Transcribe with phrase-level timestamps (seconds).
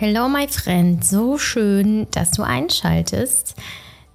[0.00, 1.04] Hello, my friend.
[1.04, 3.56] So schön, dass du einschaltest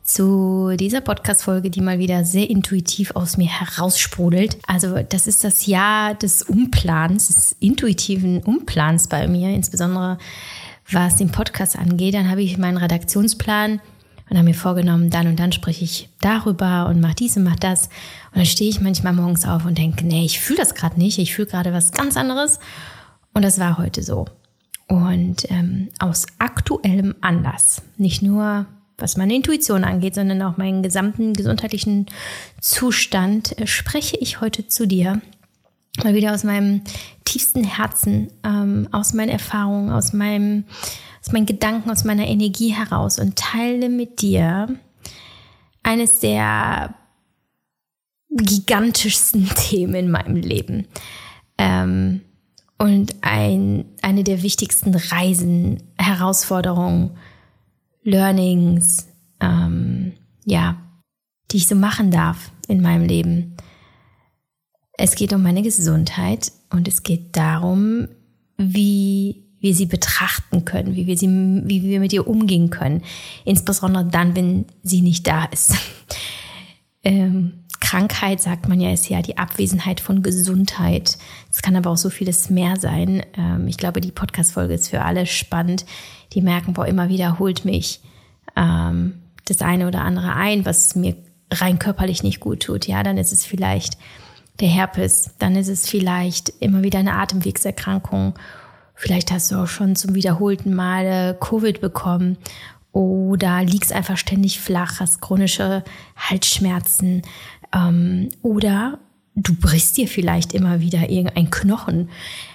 [0.02, 4.58] zu dieser Podcast-Folge, die mal wieder sehr intuitiv aus mir heraussprudelt.
[4.66, 10.20] Also, das ist das Jahr des Umplans, des intuitiven Umplans bei mir, insbesondere
[10.90, 12.14] was den Podcast angeht.
[12.14, 13.82] Dann habe ich meinen Redaktionsplan
[14.30, 17.60] und habe mir vorgenommen, dann und dann spreche ich darüber und mache dies und mache
[17.60, 17.88] das.
[18.32, 21.20] Und dann stehe ich manchmal morgens auf und denke, nee, ich fühle das gerade nicht,
[21.20, 22.60] ich fühle gerade was ganz anderes.
[23.34, 24.28] Und das war heute so.
[24.88, 28.66] Und ähm, aus aktuellem Anlass, nicht nur
[28.98, 32.06] was meine Intuition angeht, sondern auch meinen gesamten gesundheitlichen
[32.62, 35.22] Zustand, äh, spreche ich heute zu dir
[36.04, 36.82] mal wieder aus meinem
[37.24, 40.66] tiefsten Herzen, ähm, aus meinen Erfahrungen, aus meinem,
[41.22, 44.68] aus meinen Gedanken, aus meiner Energie heraus und teile mit dir
[45.84, 46.96] eines der
[48.30, 50.88] gigantischsten Themen in meinem Leben.
[51.58, 52.22] Ähm,
[52.84, 57.12] und ein, eine der wichtigsten Reisen, Herausforderungen,
[58.04, 59.08] Learnings,
[59.40, 60.12] ähm,
[60.44, 60.76] ja,
[61.50, 63.56] die ich so machen darf in meinem Leben.
[64.98, 68.10] Es geht um meine Gesundheit und es geht darum,
[68.58, 73.02] wie wir sie betrachten können, wie wir sie, wie wir mit ihr umgehen können.
[73.46, 75.74] Insbesondere dann, wenn sie nicht da ist.
[77.06, 81.18] ähm, Krankheit, sagt man ja, ist ja die Abwesenheit von Gesundheit.
[81.52, 83.24] Es kann aber auch so vieles mehr sein.
[83.38, 85.86] Ähm, ich glaube, die Podcast-Folge ist für alle spannend.
[86.32, 88.00] Die merken, boah, immer wieder holt mich
[88.56, 91.16] ähm, das eine oder andere ein, was mir
[91.52, 92.88] rein körperlich nicht gut tut.
[92.88, 93.98] Ja, dann ist es vielleicht
[94.62, 98.34] der Herpes, dann ist es vielleicht immer wieder eine Atemwegserkrankung.
[98.96, 102.38] Vielleicht hast du auch schon zum wiederholten Male Covid bekommen
[102.94, 105.84] oder liegst einfach ständig flach, hast chronische
[106.16, 107.24] Halsschmerzen,
[107.74, 109.00] ähm, oder
[109.36, 112.10] du brichst dir vielleicht immer wieder irgendein Knochen.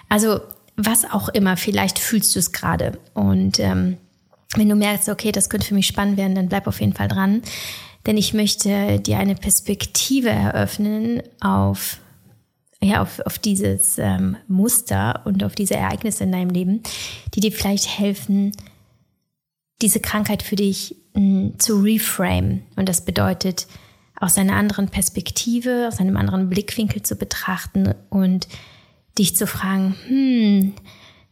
[0.09, 0.41] Also
[0.77, 2.99] was auch immer, vielleicht fühlst du es gerade.
[3.15, 3.97] Und ähm,
[4.55, 7.09] wenn du merkst, okay, das könnte für mich spannend werden, dann bleib auf jeden Fall
[7.09, 7.43] dran.
[8.07, 11.99] Denn ich möchte dir eine Perspektive eröffnen auf,
[12.81, 16.83] ja, auf, auf dieses ähm, Muster und auf diese Ereignisse in deinem Leben,
[17.34, 18.53] die dir vielleicht helfen,
[19.83, 22.62] diese Krankheit für dich mh, hm, zu reframe.
[22.77, 23.67] Und das bedeutet,
[24.21, 28.49] aus einer anderen Perspektive, aus einem anderen Blickwinkel zu betrachten und
[29.19, 30.75] dich zu fragen, hm,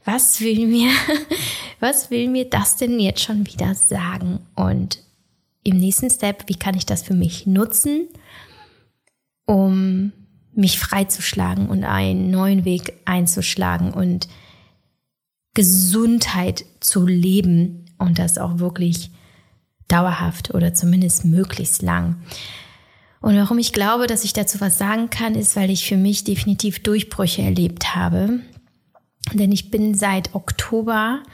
[0.05, 0.91] was will mir,
[1.81, 4.41] was will mir das denn jetzt schon wieder sagen?
[4.55, 5.03] Und
[5.65, 8.09] im nächsten Step, wie kann ich das für mich nutzen,
[9.47, 10.13] um
[10.55, 14.29] mich freizuschlagen und einen neuen Weg einzuschlagen und
[15.55, 19.11] Gesundheit zu leben und das auch wirklich
[19.89, 22.17] dauerhaft oder zumindest möglichst lang.
[23.27, 26.23] Und warum ich glaube, dass ich dazu was sagen kann, ist, weil ich für mich
[26.23, 28.39] definitiv Durchbrüche erlebt habe.
[29.33, 31.25] Denn ich bin seit Oktober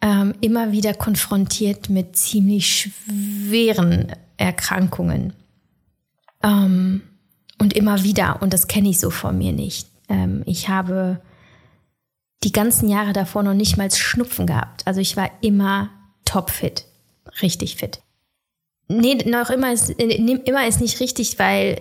[0.00, 5.32] ähm, immer wieder konfrontiert mit ziemlich schweren Erkrankungen.
[6.44, 7.02] Ähm,
[7.58, 9.88] und immer wieder, und das kenne ich so von mir nicht.
[10.08, 11.20] Ähm, ich habe
[12.44, 14.86] die ganzen Jahre davor noch nicht mal Schnupfen gehabt.
[14.86, 15.90] Also ich war immer
[16.24, 16.84] topfit,
[17.42, 18.00] richtig fit.
[18.88, 21.80] Nee, noch immer ist, äh, immer ist nicht richtig, weil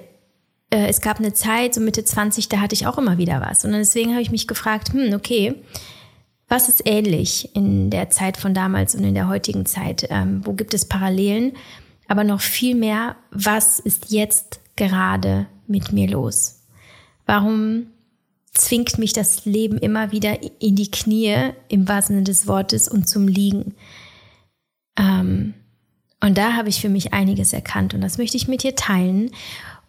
[0.71, 3.63] äh, es gab eine Zeit, so Mitte 20, da hatte ich auch immer wieder was.
[3.63, 5.55] Und deswegen habe ich mich gefragt, hm, okay,
[6.47, 10.07] was ist ähnlich in der Zeit von damals und in der heutigen Zeit?
[10.09, 11.53] Ähm, wo gibt es Parallelen?
[12.07, 16.61] Aber noch viel mehr, was ist jetzt gerade mit mir los?
[17.25, 17.87] Warum
[18.53, 23.09] zwingt mich das Leben immer wieder in die Knie, im wahrsten Sinne des Wortes, und
[23.09, 23.73] zum Liegen?
[24.97, 25.55] Ähm,
[26.25, 29.29] und da habe ich für mich einiges erkannt und das möchte ich mit dir teilen.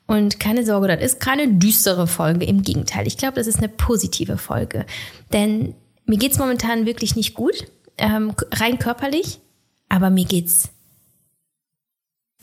[0.06, 3.06] Und keine Sorge, das ist keine düstere Folge, im Gegenteil.
[3.06, 4.84] Ich glaube, das ist eine positive Folge.
[5.32, 9.40] Denn mir geht's momentan wirklich nicht gut, ähm, rein körperlich,
[9.88, 10.68] aber mir geht's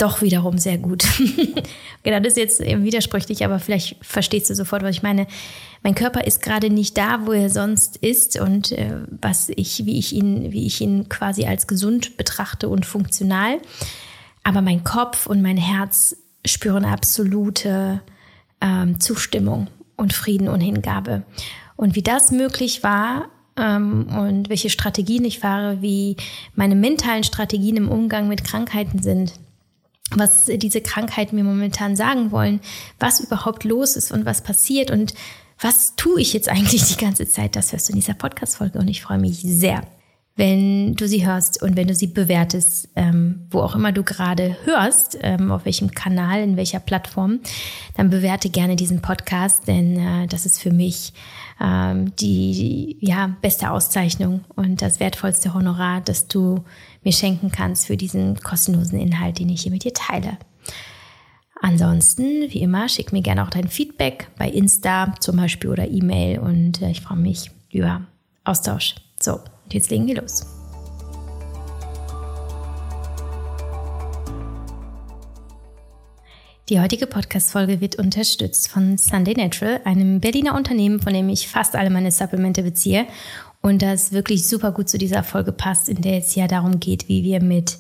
[0.03, 1.05] doch wiederum sehr gut.
[2.03, 5.27] genau, das ist jetzt widersprüchlich, aber vielleicht verstehst du sofort, was ich meine.
[5.81, 9.97] Mein Körper ist gerade nicht da, wo er sonst ist und äh, was ich, wie
[9.97, 13.59] ich ihn, wie ich ihn quasi als gesund betrachte und funktional.
[14.43, 16.15] Aber mein Kopf und mein Herz
[16.45, 18.01] spüren absolute
[18.61, 21.23] ähm, Zustimmung und Frieden und Hingabe.
[21.75, 26.17] Und wie das möglich war, ähm, und welche Strategien ich fahre, wie
[26.55, 29.33] meine mentalen Strategien im Umgang mit Krankheiten sind,
[30.15, 32.59] was diese Krankheiten mir momentan sagen wollen,
[32.99, 35.13] was überhaupt los ist und was passiert und
[35.59, 38.87] was tue ich jetzt eigentlich die ganze Zeit, das hörst du in dieser Podcast-Folge und
[38.89, 39.83] ich freue mich sehr.
[40.35, 44.57] wenn du sie hörst und wenn du sie bewertest, ähm, wo auch immer du gerade
[44.63, 47.39] hörst, ähm, auf welchem Kanal, in welcher Plattform,
[47.95, 51.13] dann bewerte gerne diesen Podcast, denn äh, das ist für mich
[51.61, 56.63] ähm, die ja, beste Auszeichnung und das wertvollste Honorar, das du
[57.03, 60.37] mir schenken kannst für diesen kostenlosen Inhalt, den ich hier mit dir teile.
[61.61, 66.39] Ansonsten, wie immer, schick mir gerne auch dein Feedback bei Insta zum Beispiel oder E-Mail
[66.39, 68.01] und äh, ich freue mich über
[68.43, 68.95] Austausch.
[69.21, 70.62] So, und jetzt legen wir los.
[76.69, 81.75] Die heutige Podcast-Folge wird unterstützt von Sunday Natural, einem Berliner Unternehmen, von dem ich fast
[81.75, 83.05] alle meine Supplemente beziehe
[83.61, 87.09] und das wirklich super gut zu dieser Folge passt, in der es ja darum geht,
[87.09, 87.79] wie wir mit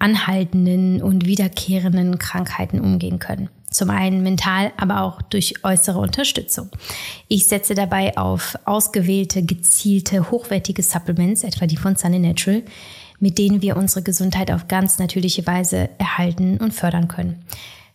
[0.00, 3.48] anhaltenden und wiederkehrenden Krankheiten umgehen können.
[3.70, 6.70] Zum einen mental, aber auch durch äußere Unterstützung.
[7.28, 12.64] Ich setze dabei auf ausgewählte, gezielte, hochwertige Supplements, etwa die von Sunny Natural,
[13.20, 17.44] mit denen wir unsere Gesundheit auf ganz natürliche Weise erhalten und fördern können.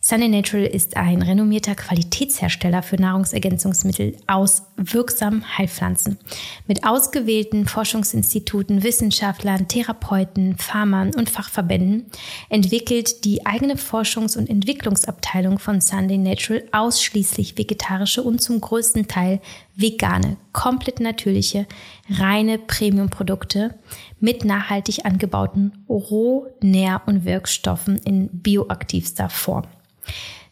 [0.04, 6.18] Sunny Natural ist ein renommierter Qualitätshersteller für Nahrungsergänzungsmittel aus wirksamen Heilpflanzen.
[6.66, 12.06] Mit ausgewählten Forschungsinstituten, Wissenschaftlern, Therapeuten, Pharmern und Fachverbänden
[12.48, 19.40] entwickelt die eigene Forschungs- und Entwicklungsabteilung von Sunday Natural ausschließlich vegetarische und zum größten Teil
[19.76, 21.64] vegane, komplett natürliche,
[22.10, 23.78] reine Premium-Produkte
[24.18, 29.68] mit nachhaltig angebauten Roh-, Nähr- und Wirkstoffen in bioaktivster Form.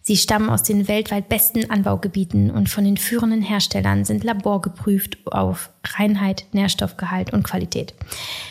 [0.02, 5.70] Sie stammen aus den weltweit besten Anbaugebieten und von den führenden Herstellern sind laborgeprüft auf
[5.84, 7.94] Reinheit, Nährstoffgehalt und Qualität.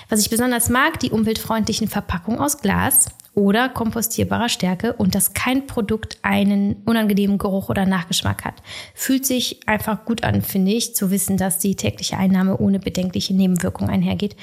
[0.10, 5.66] Was ich besonders mag, die umweltfreundlichen Verpackungen aus Glas oder kompostierbarer Stärke und dass kein
[5.66, 8.56] Produkt einen unangenehmen Geruch oder Nachgeschmack hat.
[8.94, 13.34] Fühlt sich einfach gut an, finde ich, zu wissen, dass die tägliche Einnahme ohne bedenkliche
[13.34, 14.36] Nebenwirkungen einhergeht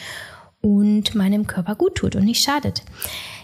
[0.67, 2.83] und meinem Körper gut tut und nicht schadet.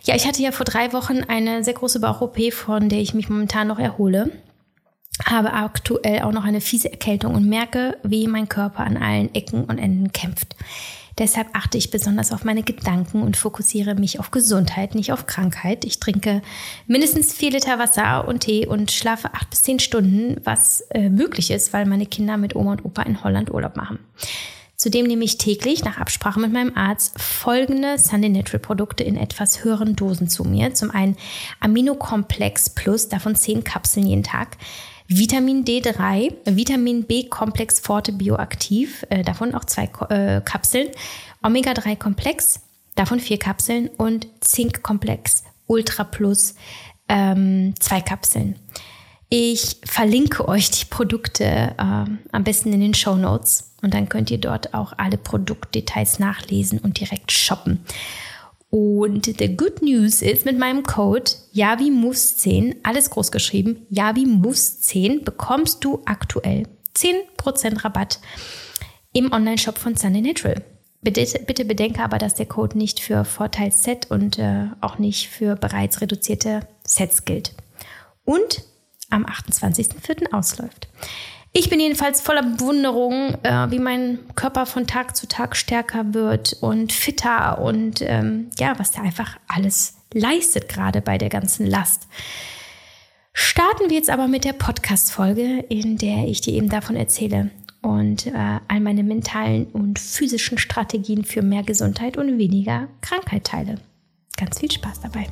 [0.03, 3.29] Ja, ich hatte ja vor drei Wochen eine sehr große Bauch-OP, von der ich mich
[3.29, 4.33] momentan noch erhole.
[5.25, 9.67] Habe aktuell auch noch eine fiese Erkältung und merke, wie mein Körper an allen Ecken
[9.67, 10.57] und Enden kämpft.
[11.19, 15.85] Deshalb achte ich besonders auf meine Gedanken und fokussiere mich auf Gesundheit, nicht auf Krankheit.
[15.85, 16.43] Ich trinke
[16.89, 21.53] mindestens vier Liter Wasser und Tee und schlafe acht bis zehn Stunden, was äh, möglich
[21.53, 24.01] ist, weil meine Kinder mit Oma und Opa in Holland Urlaub machen.
[24.83, 29.63] Zudem nehme ich täglich nach Absprache mit meinem Arzt folgende Sunday Natural Produkte in etwas
[29.63, 30.75] höheren Dosen zu mir.
[30.75, 31.17] Zum einen
[31.61, 34.57] Aminokomplex Plus, davon 10 Kapseln jeden Tag.
[35.07, 40.89] Vitamin D3, Vitamin B Komplex Forte Bioaktiv, äh, davon auch zwei äh, Kapseln.
[41.45, 42.59] Omega-3 Komplex,
[42.97, 46.57] davon vier Kapseln und Zink Komplex Ultra Plus,
[47.09, 48.57] ähm, zwei Kapseln.
[49.35, 54.31] Ich verlinke euch die Produkte äh, am besten in den Show Notes und dann könnt
[54.31, 57.83] ihr dort auch alle Produktdetails nachlesen und direkt shoppen.
[58.69, 66.03] Und the good news ist, mit meinem Code YAVIMUS10, alles groß geschrieben, YAVIMUS10, bekommst du
[66.05, 66.65] aktuell
[66.95, 68.21] 10% Rabatt
[69.15, 70.63] im Online-Shop von Sunday Natural.
[71.01, 75.57] Bitte, bitte bedenke aber, dass der Code nicht für Vorteilsset und äh, auch nicht für
[75.57, 77.55] bereits reduzierte Sets gilt.
[78.27, 78.63] Und
[79.13, 80.33] am 28.04.
[80.33, 80.89] ausläuft.
[81.55, 86.55] Ich bin jedenfalls voller Bewunderung, äh, wie mein Körper von Tag zu Tag stärker wird
[86.61, 92.09] und fitter und ähm, ja, was der einfach alles leistet, gerade bei der ganzen Last.
[93.35, 97.51] Starten wir jetzt aber mit der Podcast-Folge, in der ich dir eben davon erzähle
[97.83, 103.77] und äh, all meine mentalen und physischen Strategien für mehr Gesundheit und weniger Krankheit teile.
[104.37, 105.27] Ganz viel Spaß dabei.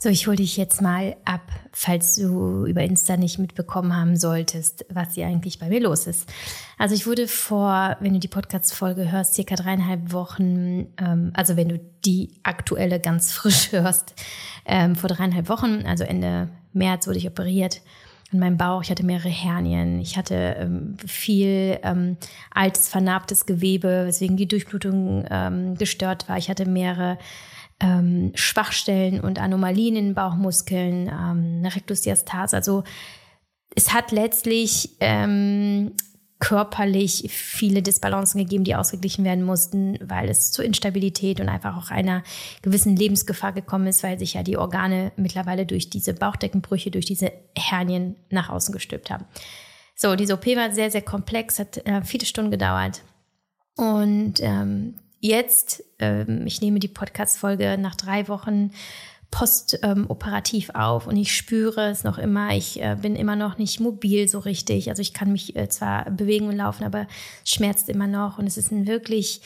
[0.00, 4.86] So, ich hole dich jetzt mal ab, falls du über Insta nicht mitbekommen haben solltest,
[4.90, 6.32] was hier eigentlich bei mir los ist.
[6.78, 11.68] Also ich wurde vor, wenn du die Podcast-Folge hörst, circa dreieinhalb Wochen, ähm, also wenn
[11.68, 14.14] du die aktuelle ganz frisch hörst,
[14.66, 17.80] ähm, vor dreieinhalb Wochen, also Ende März wurde ich operiert
[18.32, 18.84] an meinem Bauch.
[18.84, 20.00] Ich hatte mehrere Hernien.
[20.00, 22.18] Ich hatte ähm, viel ähm,
[22.54, 26.38] altes, vernarbtes Gewebe, weswegen die Durchblutung ähm, gestört war.
[26.38, 27.18] Ich hatte mehrere
[27.80, 32.56] ähm, Schwachstellen und Anomalien in Bauchmuskeln, ähm, eine Rektusdiastase.
[32.56, 32.84] Also
[33.74, 35.92] es hat letztlich ähm,
[36.40, 41.90] körperlich viele Disbalancen gegeben, die ausgeglichen werden mussten, weil es zu Instabilität und einfach auch
[41.90, 42.22] einer
[42.62, 47.32] gewissen Lebensgefahr gekommen ist, weil sich ja die Organe mittlerweile durch diese Bauchdeckenbrüche, durch diese
[47.56, 49.24] Hernien nach außen gestülpt haben.
[49.96, 53.02] So, diese OP war sehr, sehr komplex, hat äh, viele Stunden gedauert.
[53.76, 58.70] Und ähm, jetzt, ähm, ich nehme die Podcast-Folge nach drei Wochen
[59.30, 62.54] postoperativ ähm, auf und ich spüre es noch immer.
[62.54, 64.88] Ich äh, bin immer noch nicht mobil so richtig.
[64.88, 67.06] Also ich kann mich äh, zwar bewegen und laufen, aber
[67.44, 69.42] es schmerzt immer noch und es ist ein wirklich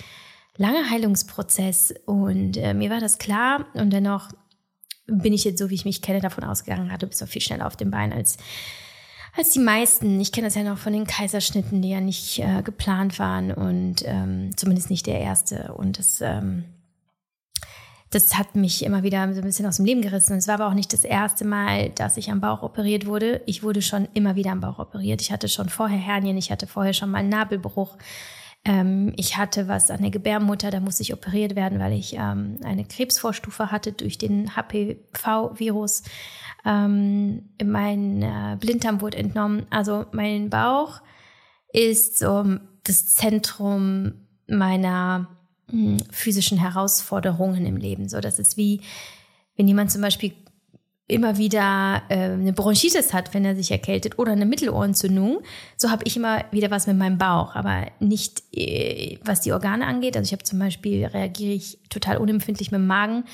[0.56, 4.28] langer Heilungsprozess und äh, mir war das klar und dennoch
[5.06, 7.66] bin ich jetzt so, wie ich mich kenne, davon ausgegangen, hatte, bist du viel schneller
[7.66, 8.36] auf dem Bein als
[9.36, 10.20] als die meisten.
[10.20, 14.02] Ich kenne das ja noch von den Kaiserschnitten, die ja nicht äh, geplant waren und
[14.04, 15.72] ähm, zumindest nicht der erste.
[15.74, 16.64] Und das ähm,
[18.12, 20.36] das hat mich immer wieder so ein bisschen aus dem Leben gerissen.
[20.36, 23.40] Es war aber auch nicht das erste Mal, dass ich am Bauch operiert wurde.
[23.46, 25.22] Ich wurde schon immer wieder am Bauch operiert.
[25.22, 27.96] Ich hatte schon vorher Hernien, ich hatte vorher schon mal einen Nabelbruch.
[28.64, 32.58] Ähm, ich hatte was an der Gebärmutter, da musste ich operiert werden, weil ich ähm,
[32.62, 36.04] eine Krebsvorstufe hatte durch den HPV-Virus.
[36.64, 39.66] Ähm, mein äh, Blinddarm wurde entnommen.
[39.70, 41.00] Also mein Bauch
[41.72, 42.44] ist so
[42.84, 44.14] das Zentrum
[44.46, 45.28] meiner
[45.68, 48.08] hm, physischen Herausforderungen im Leben.
[48.08, 48.80] So, das ist wie,
[49.56, 50.34] wenn jemand zum Beispiel
[51.12, 55.42] immer wieder äh, eine Bronchitis hat, wenn er sich erkältet oder eine Mittelohrentzündung,
[55.76, 59.86] so habe ich immer wieder was mit meinem Bauch, aber nicht äh, was die Organe
[59.86, 60.16] angeht.
[60.16, 63.24] Also ich habe zum Beispiel reagiere ich total unempfindlich mit dem Magen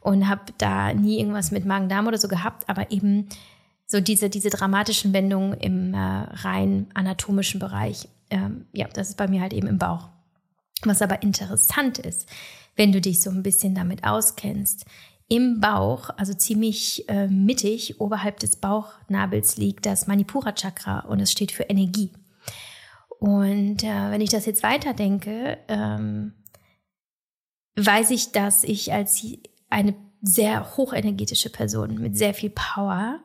[0.00, 3.28] und habe da nie irgendwas mit Magen-Darm oder so gehabt, aber eben
[3.86, 8.08] so diese diese dramatischen Wendungen im äh, rein anatomischen Bereich.
[8.30, 10.08] Ähm, ja, das ist bei mir halt eben im Bauch.
[10.82, 12.28] Was aber interessant ist,
[12.76, 14.84] wenn du dich so ein bisschen damit auskennst,
[15.28, 21.32] im Bauch, also ziemlich äh, mittig oberhalb des Bauchnabels liegt das Manipura Chakra und es
[21.32, 22.12] steht für Energie.
[23.18, 26.32] Und äh, wenn ich das jetzt weiterdenke, ähm,
[27.76, 29.24] weiß ich, dass ich als
[29.68, 33.20] eine sehr hochenergetische Person mit sehr viel Power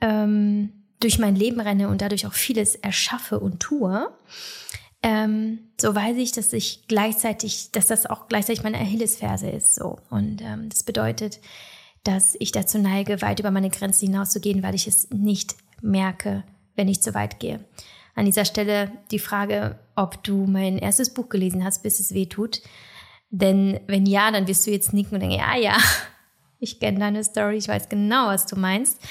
[0.00, 4.08] ähm, durch mein Leben renne und dadurch auch vieles erschaffe und tue
[5.04, 9.74] ähm, so weiß ich, dass ich gleichzeitig, dass das auch gleichzeitig meine Achillesferse ist.
[9.74, 9.98] So.
[10.08, 11.40] Und ähm, das bedeutet,
[12.04, 16.42] dass ich dazu neige, weit über meine Grenzen hinauszugehen, weil ich es nicht merke,
[16.74, 17.62] wenn ich zu weit gehe.
[18.14, 22.26] An dieser Stelle die Frage, ob du mein erstes Buch gelesen hast, bis es weh
[22.26, 22.62] tut.
[23.28, 25.76] Denn wenn ja, dann wirst du jetzt nicken und denken, ja, ja,
[26.60, 29.02] ich kenne deine Story, ich weiß genau, was du meinst.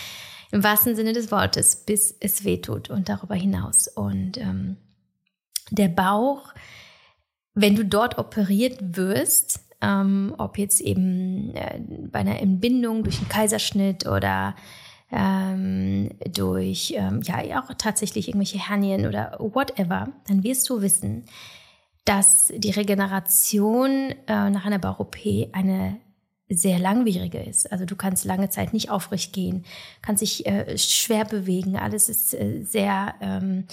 [0.51, 3.87] Im wahrsten Sinne des Wortes, bis es weh tut und darüber hinaus.
[3.87, 4.77] Und ähm,
[5.73, 6.53] der Bauch,
[7.53, 13.29] wenn du dort operiert wirst, ähm, ob jetzt eben äh, bei einer Entbindung durch einen
[13.29, 14.55] Kaiserschnitt oder
[15.11, 21.25] ähm, durch ähm, ja auch tatsächlich irgendwelche Hernien oder whatever, dann wirst du wissen,
[22.05, 25.17] dass die Regeneration äh, nach einer Bauch-OP
[25.51, 25.99] eine
[26.49, 27.71] sehr langwierige ist.
[27.71, 29.65] Also du kannst lange Zeit nicht aufrecht gehen,
[30.01, 33.65] kannst dich äh, schwer bewegen, alles ist äh, sehr ähm,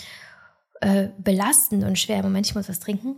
[0.80, 2.22] äh, belastend und schwer.
[2.22, 3.16] Moment, ich muss was trinken.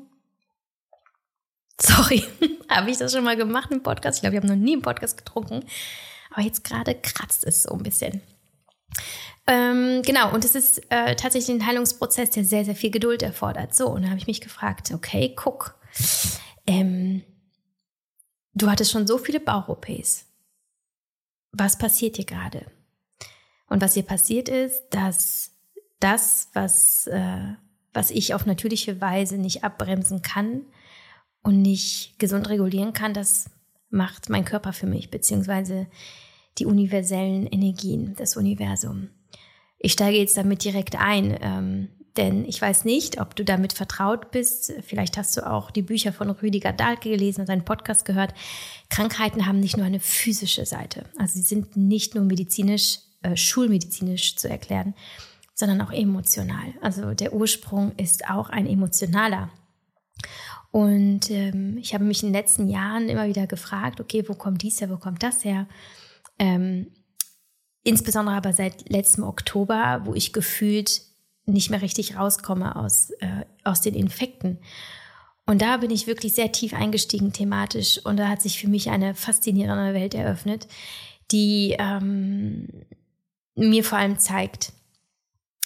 [1.80, 2.24] Sorry,
[2.68, 4.18] habe ich das schon mal gemacht im Podcast?
[4.18, 5.64] Ich glaube, ich habe noch nie im Podcast getrunken.
[6.30, 8.22] Aber jetzt gerade kratzt es so ein bisschen.
[9.46, 13.74] Ähm, genau, und es ist äh, tatsächlich ein Heilungsprozess, der sehr, sehr viel Geduld erfordert.
[13.74, 15.74] So, und da habe ich mich gefragt, okay, guck,
[16.66, 17.22] ähm,
[18.54, 20.26] du hattest schon so viele Bauch-OPs.
[21.52, 22.66] Was passiert dir gerade?
[23.68, 25.51] Und was hier passiert ist, dass
[26.02, 27.54] das, was, äh,
[27.92, 30.62] was ich auf natürliche Weise nicht abbremsen kann
[31.42, 33.50] und nicht gesund regulieren kann, das
[33.90, 35.86] macht mein Körper für mich, beziehungsweise
[36.58, 39.08] die universellen Energien des Universums.
[39.78, 44.30] Ich steige jetzt damit direkt ein, ähm, denn ich weiß nicht, ob du damit vertraut
[44.30, 44.72] bist.
[44.82, 48.34] Vielleicht hast du auch die Bücher von Rüdiger Dahlke gelesen und seinen Podcast gehört.
[48.90, 51.06] Krankheiten haben nicht nur eine physische Seite.
[51.16, 54.94] Also sie sind nicht nur medizinisch, äh, schulmedizinisch zu erklären,
[55.54, 56.74] sondern auch emotional.
[56.80, 59.50] Also der Ursprung ist auch ein emotionaler.
[60.70, 64.62] Und ähm, ich habe mich in den letzten Jahren immer wieder gefragt, okay, wo kommt
[64.62, 65.68] dies her, wo kommt das her?
[66.38, 66.86] Ähm,
[67.84, 71.02] insbesondere aber seit letztem Oktober, wo ich gefühlt
[71.44, 74.58] nicht mehr richtig rauskomme aus, äh, aus den Infekten.
[75.44, 78.90] Und da bin ich wirklich sehr tief eingestiegen thematisch und da hat sich für mich
[78.90, 80.68] eine faszinierende Welt eröffnet,
[81.32, 82.68] die ähm,
[83.56, 84.72] mir vor allem zeigt,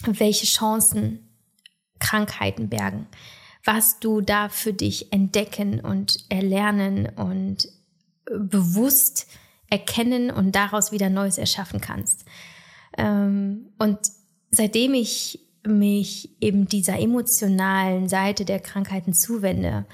[0.05, 1.26] welche Chancen
[1.99, 3.07] Krankheiten bergen,
[3.65, 7.67] was du da für dich entdecken und erlernen und
[8.26, 9.26] äh, bewusst
[9.69, 12.25] erkennen und daraus wieder Neues erschaffen kannst.
[12.97, 13.99] Ähm, und
[14.50, 19.85] seitdem ich mich eben dieser emotionalen Seite der Krankheiten zuwende,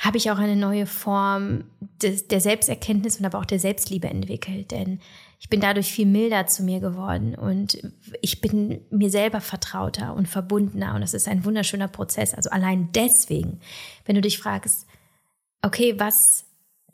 [0.00, 1.64] habe ich auch eine neue Form
[2.02, 4.70] des, der Selbsterkenntnis und aber auch der Selbstliebe entwickelt.
[4.70, 5.00] Denn
[5.42, 7.76] ich bin dadurch viel milder zu mir geworden und
[8.20, 12.32] ich bin mir selber vertrauter und verbundener und das ist ein wunderschöner Prozess.
[12.32, 13.58] Also allein deswegen,
[14.04, 14.86] wenn du dich fragst,
[15.60, 16.44] okay, was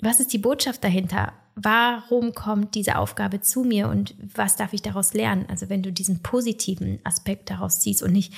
[0.00, 1.34] was ist die Botschaft dahinter?
[1.56, 5.44] Warum kommt diese Aufgabe zu mir und was darf ich daraus lernen?
[5.50, 8.32] Also wenn du diesen positiven Aspekt daraus ziehst und nicht,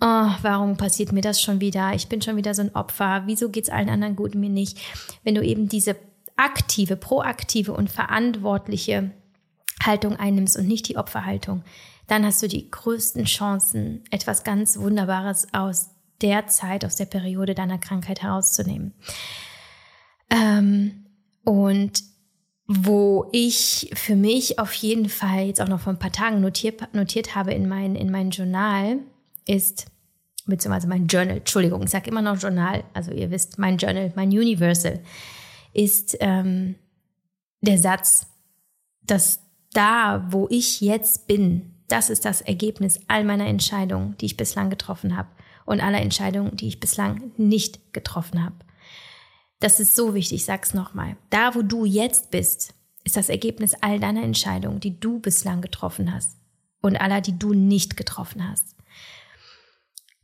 [0.00, 1.92] oh, warum passiert mir das schon wieder?
[1.94, 3.22] Ich bin schon wieder so ein Opfer.
[3.26, 4.80] Wieso geht es allen anderen gut, mir nicht?
[5.22, 5.94] Wenn du eben diese
[6.34, 9.12] aktive, proaktive und verantwortliche
[9.86, 11.62] Haltung einnimmst und nicht die Opferhaltung,
[12.06, 17.54] dann hast du die größten Chancen, etwas ganz Wunderbares aus der Zeit, aus der Periode
[17.54, 18.92] deiner Krankheit herauszunehmen.
[20.30, 21.06] Ähm,
[21.44, 22.02] und
[22.66, 26.94] wo ich für mich auf jeden Fall jetzt auch noch vor ein paar Tagen notiert,
[26.94, 28.98] notiert habe in mein, in mein Journal,
[29.46, 29.86] ist,
[30.46, 34.28] beziehungsweise mein Journal, Entschuldigung, ich sage immer noch Journal, also ihr wisst, mein Journal, mein
[34.28, 35.00] Universal,
[35.74, 36.76] ist ähm,
[37.60, 38.26] der Satz,
[39.02, 39.41] dass
[39.72, 44.70] da, wo ich jetzt bin, das ist das Ergebnis all meiner Entscheidungen, die ich bislang
[44.70, 45.28] getroffen habe
[45.64, 48.56] und aller Entscheidungen, die ich bislang nicht getroffen habe.
[49.60, 51.16] Das ist so wichtig, sag's nochmal.
[51.30, 52.74] Da, wo du jetzt bist,
[53.04, 56.36] ist das Ergebnis all deiner Entscheidungen, die du bislang getroffen hast
[56.80, 58.74] und aller, die du nicht getroffen hast.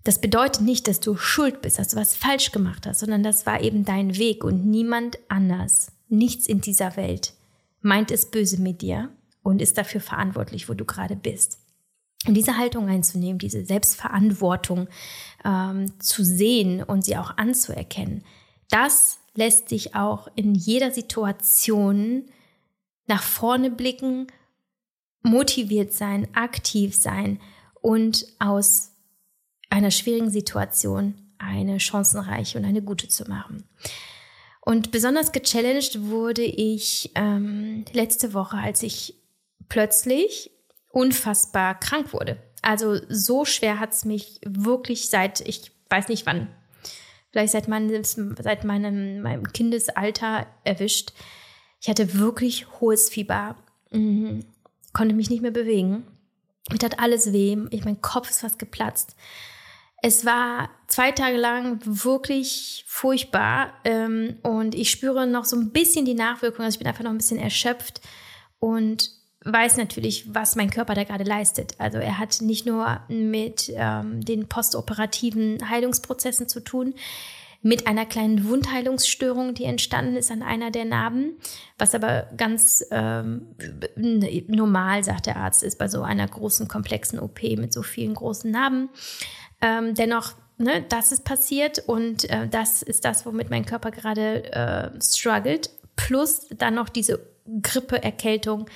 [0.05, 3.47] Das bedeutet nicht, dass du schuld bist, dass du was falsch gemacht hast, sondern das
[3.47, 7.35] war eben dein Weg und niemand anders, nichts in dieser Welt
[7.81, 9.11] meint es böse mit dir
[9.49, 11.59] und ist dafür verantwortlich, wo du gerade bist.
[12.27, 14.89] Und diese Haltung einzunehmen, diese Selbstverantwortung
[15.43, 18.25] ähm, zu sehen und sie auch anzuerkennen,
[18.69, 22.25] das lässt dich auch in jeder Situation
[23.07, 24.27] nach vorne blicken,
[25.23, 27.41] motiviert sein, aktiv sein
[27.81, 28.91] und aus
[29.71, 33.65] einer schwierigen Situation eine chancenreiche und eine gute zu machen.
[34.61, 39.15] Und besonders gechallenged wurde ich ähm, letzte Woche, als ich
[39.69, 40.51] plötzlich
[40.91, 42.39] unfassbar krank wurde.
[42.63, 46.49] Also so schwer hat es mich wirklich seit, ich weiß nicht wann,
[47.31, 51.13] vielleicht seit meinem, seit meinem, meinem Kindesalter erwischt.
[51.81, 53.57] Ich hatte wirklich hohes Fieber,
[53.91, 54.45] mhm.
[54.93, 56.05] konnte mich nicht mehr bewegen.
[56.71, 59.15] Mir tat alles weh, ich, mein Kopf ist fast geplatzt.
[60.03, 66.05] Es war zwei Tage lang wirklich furchtbar ähm, und ich spüre noch so ein bisschen
[66.05, 66.67] die Nachwirkungen.
[66.67, 68.01] Also ich bin einfach noch ein bisschen erschöpft
[68.61, 69.18] und
[69.53, 71.75] weiß natürlich, was mein Körper da gerade leistet.
[71.79, 76.95] Also er hat nicht nur mit ähm, den postoperativen Heilungsprozessen zu tun,
[77.61, 81.33] mit einer kleinen Wundheilungsstörung, die entstanden ist an einer der Narben,
[81.77, 83.49] was aber ganz ähm,
[84.47, 88.51] normal, sagt der Arzt, ist bei so einer großen, komplexen OP mit so vielen großen
[88.51, 88.91] Narben.
[89.61, 94.53] Ähm, dennoch, ne, das ist passiert und äh, das ist das, womit mein Körper gerade
[94.53, 95.71] äh, struggelt.
[95.97, 97.19] Plus dann noch diese
[97.61, 98.67] Grippeerkältung,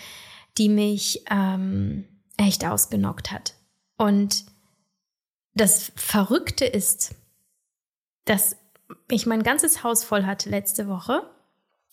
[0.59, 2.05] die mich ähm,
[2.37, 3.55] echt ausgenockt hat.
[3.97, 4.45] Und
[5.55, 7.15] das Verrückte ist,
[8.25, 8.57] dass
[9.11, 11.23] ich mein ganzes Haus voll hatte letzte Woche.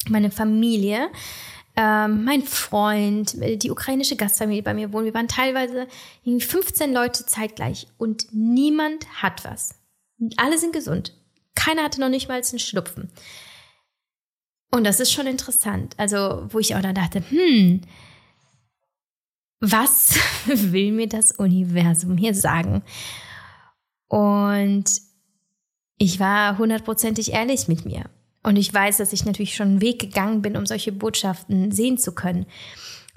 [0.08, 1.10] Meine Familie,
[1.76, 5.06] ähm, mein Freund, die ukrainische Gastfamilie bei mir wohnen.
[5.06, 5.88] Wir waren teilweise
[6.26, 9.76] 15 Leute zeitgleich und niemand hat was.
[10.38, 11.13] Alle sind gesund.
[11.56, 13.12] Keiner hatte noch nicht mal einen Schnupfen.
[14.72, 15.95] Und das ist schon interessant.
[15.98, 17.82] Also, wo ich auch dann dachte, hm,
[19.60, 22.82] was will mir das Universum hier sagen?
[24.08, 24.86] Und
[25.98, 28.10] ich war hundertprozentig ehrlich mit mir.
[28.41, 31.98] Und ich weiß, dass ich natürlich schon einen Weg gegangen bin, um solche Botschaften sehen
[31.98, 32.45] zu können.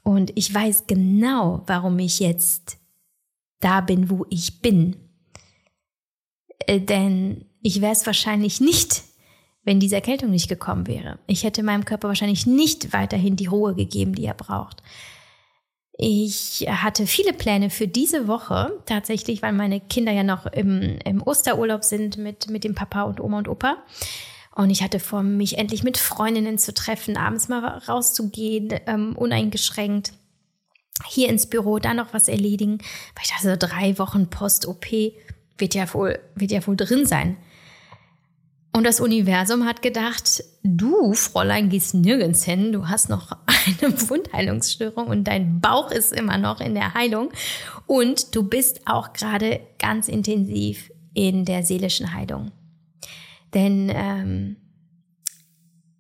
[0.03, 2.79] Und ich weiß genau, warum ich jetzt
[3.61, 4.97] da bin, wo ich bin.
[6.67, 9.05] Äh, denn ich wäre es wahrscheinlich nicht,
[9.63, 11.21] wenn diese Erkältung nicht gekommen wäre.
[11.29, 14.83] Ich hätte meinem Körper wahrscheinlich nicht weiterhin die Ruhe gegeben, die er braucht.
[16.05, 21.23] Ich hatte viele Pläne für diese Woche, tatsächlich, weil meine Kinder ja noch im, im
[21.23, 23.77] Osterurlaub sind mit, mit dem Papa und Oma und Opa.
[24.53, 30.15] Und ich hatte vor, mich endlich mit Freundinnen zu treffen, abends mal rauszugehen, ähm, uneingeschränkt
[31.07, 32.79] hier ins Büro, da noch was erledigen.
[32.79, 34.87] Weil ich dachte, drei Wochen Post-OP
[35.57, 37.37] wird ja wohl, wird ja wohl drin sein.
[38.75, 42.73] Und das Universum hat gedacht, du, Fräulein, gehst nirgends hin.
[42.73, 47.31] Du hast noch eine Wundheilungsstörung und dein Bauch ist immer noch in der Heilung.
[47.87, 52.51] Und du bist auch gerade ganz intensiv in der seelischen Heilung.
[53.53, 54.57] Denn ähm,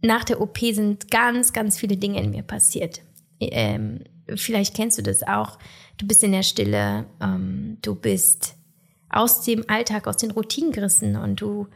[0.00, 3.02] nach der OP sind ganz, ganz viele Dinge in mir passiert.
[3.38, 4.00] Ähm,
[4.34, 5.58] vielleicht kennst du das auch.
[5.98, 8.54] Du bist in der Stille, ähm, du bist
[9.10, 11.66] aus dem Alltag, aus den Routinen gerissen und du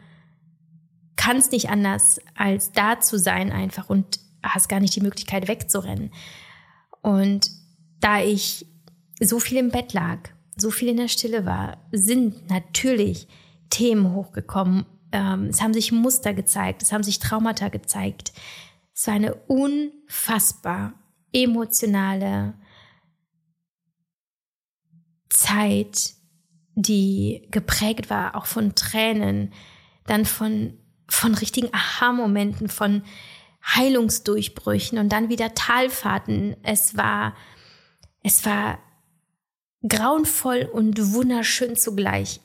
[1.16, 6.12] kannst nicht anders, als da zu sein einfach und hast gar nicht die Möglichkeit wegzurennen.
[7.02, 7.50] Und
[8.00, 8.66] da ich
[9.20, 10.18] so viel im Bett lag,
[10.56, 13.28] so viel in der Stille war, sind natürlich
[13.70, 14.86] Themen hochgekommen.
[15.12, 18.32] Ähm, es haben sich Muster gezeigt, es haben sich Traumata gezeigt,
[18.94, 20.94] Es war eine unfassbar
[21.32, 22.54] emotionale
[25.28, 26.14] Zeit,
[26.74, 29.52] die geprägt war, auch von Tränen,
[30.06, 33.02] dann von, von richtigen Aha-Momenten, von
[33.64, 36.56] Heilungsdurchbrüchen und dann wieder Talfahrten.
[36.62, 37.34] Es war,
[38.22, 38.78] es war
[39.86, 42.40] grauenvoll und wunderschön zugleich.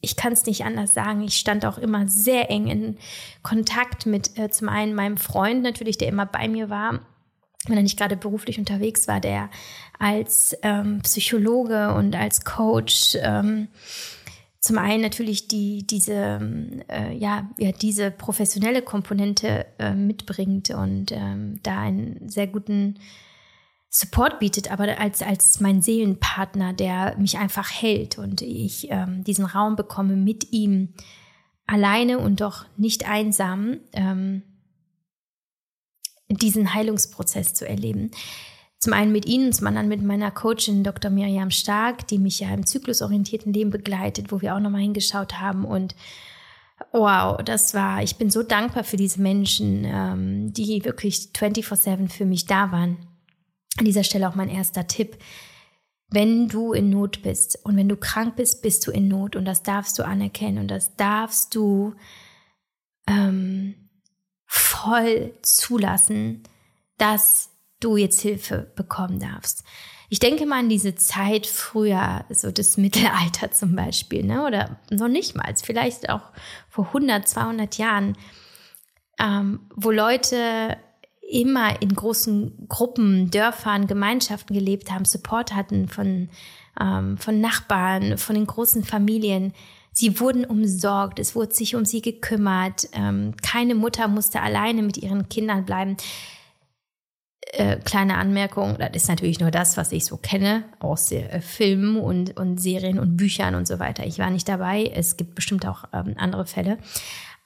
[0.00, 1.22] Ich kann es nicht anders sagen.
[1.22, 2.98] Ich stand auch immer sehr eng in
[3.42, 7.00] Kontakt mit äh, zum einen meinem Freund natürlich, der immer bei mir war,
[7.66, 9.50] wenn er nicht gerade beruflich unterwegs war, der
[9.98, 13.68] als ähm, Psychologe und als Coach ähm,
[14.60, 16.40] zum einen natürlich die, diese,
[16.88, 22.98] äh, ja, ja, diese professionelle Komponente äh, mitbringt und ähm, da einen sehr guten
[23.90, 29.46] Support bietet, aber als, als mein Seelenpartner, der mich einfach hält und ich ähm, diesen
[29.46, 30.94] Raum bekomme mit ihm
[31.66, 34.42] alleine und doch nicht einsam, ähm,
[36.28, 38.10] diesen Heilungsprozess zu erleben.
[38.78, 41.10] Zum einen mit Ihnen, zum anderen mit meiner Coachin Dr.
[41.10, 45.64] Miriam Stark, die mich ja im zyklusorientierten Leben begleitet, wo wir auch nochmal hingeschaut haben
[45.64, 45.94] und
[46.92, 52.24] Wow, das war, ich bin so dankbar für diese Menschen, ähm, die wirklich 24-7 für
[52.24, 52.98] mich da waren.
[53.78, 55.18] An dieser Stelle auch mein erster Tipp.
[56.08, 59.44] Wenn du in Not bist und wenn du krank bist, bist du in Not und
[59.44, 61.94] das darfst du anerkennen und das darfst du
[63.06, 63.74] ähm,
[64.46, 66.44] voll zulassen,
[66.96, 69.64] dass du jetzt Hilfe bekommen darfst.
[70.10, 74.46] Ich denke mal an diese Zeit früher, so das Mittelalter zum Beispiel, ne?
[74.46, 76.32] oder noch nicht mal, vielleicht auch
[76.70, 78.16] vor 100, 200 Jahren,
[79.18, 80.76] ähm, wo Leute
[81.30, 86.30] immer in großen Gruppen, Dörfern, Gemeinschaften gelebt haben, Support hatten von,
[86.80, 89.52] ähm, von Nachbarn, von den großen Familien.
[89.92, 92.88] Sie wurden umsorgt, es wurde sich um sie gekümmert.
[92.92, 95.98] Ähm, keine Mutter musste alleine mit ihren Kindern bleiben
[97.52, 101.96] äh, kleine Anmerkung, das ist natürlich nur das, was ich so kenne aus äh, Filmen
[101.96, 104.06] und, und Serien und Büchern und so weiter.
[104.06, 106.78] Ich war nicht dabei, es gibt bestimmt auch ähm, andere Fälle.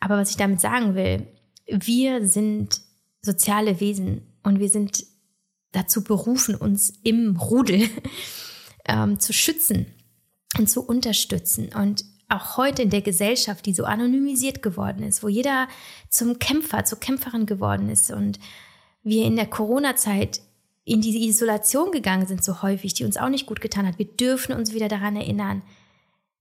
[0.00, 1.26] Aber was ich damit sagen will,
[1.66, 2.80] wir sind
[3.22, 5.04] soziale Wesen und wir sind
[5.70, 7.88] dazu berufen, uns im Rudel
[8.84, 9.86] ähm, zu schützen
[10.58, 11.70] und zu unterstützen.
[11.74, 15.68] Und auch heute in der Gesellschaft, die so anonymisiert geworden ist, wo jeder
[16.08, 18.38] zum Kämpfer, zur Kämpferin geworden ist und
[19.02, 20.40] wir in der Corona-Zeit
[20.84, 23.98] in diese Isolation gegangen sind, so häufig, die uns auch nicht gut getan hat.
[23.98, 25.62] Wir dürfen uns wieder daran erinnern,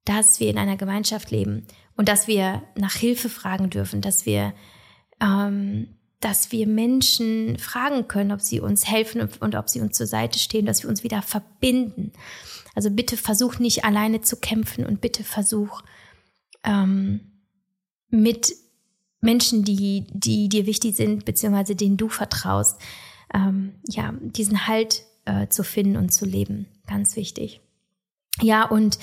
[0.05, 4.53] dass wir in einer Gemeinschaft leben und dass wir nach Hilfe fragen dürfen, dass wir,
[5.19, 9.97] ähm, dass wir Menschen fragen können, ob sie uns helfen und, und ob sie uns
[9.97, 12.11] zur Seite stehen, dass wir uns wieder verbinden.
[12.73, 15.83] Also bitte versuch nicht alleine zu kämpfen und bitte versuch
[16.63, 17.31] ähm,
[18.09, 18.53] mit
[19.21, 22.79] Menschen, die, die dir wichtig sind, beziehungsweise denen du vertraust,
[23.33, 26.67] ähm, ja, diesen Halt äh, zu finden und zu leben.
[26.87, 27.61] Ganz wichtig.
[28.41, 28.97] Ja, und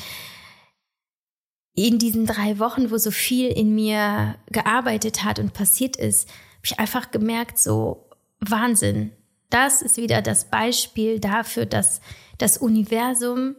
[1.74, 6.64] in diesen drei Wochen, wo so viel in mir gearbeitet hat und passiert ist, habe
[6.64, 8.09] ich einfach gemerkt, so
[8.40, 9.12] Wahnsinn.
[9.48, 12.00] Das ist wieder das Beispiel dafür, dass
[12.37, 13.54] das Universum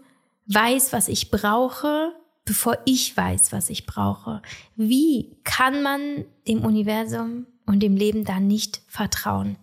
[0.47, 2.13] weiß, was ich brauche,
[2.49, 4.41] bevor ich weiß, was ich brauche.
[4.75, 9.55] Wie kann man dem Universum und dem Leben da nicht vertrauen?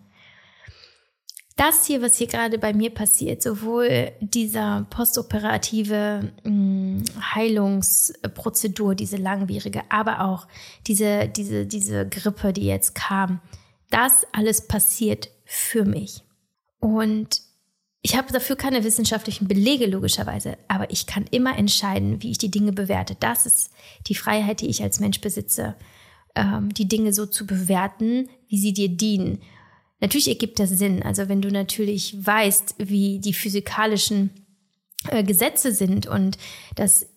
[1.57, 7.03] Das hier, was hier gerade bei mir passiert, sowohl dieser postoperative mh, mm,
[7.35, 10.47] Heilungsprozedur, diese langwierige, aber auch
[10.87, 13.41] diese, diese, diese Grippe, die jetzt kam,
[13.89, 16.23] das alles passiert für mich.
[16.79, 17.41] Und
[18.01, 22.51] ich habe dafür keine wissenschaftlichen Belege, logischerweise, aber ich kann immer entscheiden, wie ich die
[22.51, 23.15] Dinge bewerte.
[23.19, 23.71] Das ist
[24.07, 25.75] die Freiheit, die ich als Mensch besitze,
[26.35, 29.41] ähm, die Dinge so zu bewerten, wie sie dir dienen.
[29.99, 31.01] Natürlich ergibt das Sinn.
[31.01, 34.29] Also wenn du natürlich weißt, wie die physikalischen
[35.09, 36.37] äh, Gesetze sind und
[36.75, 37.07] dass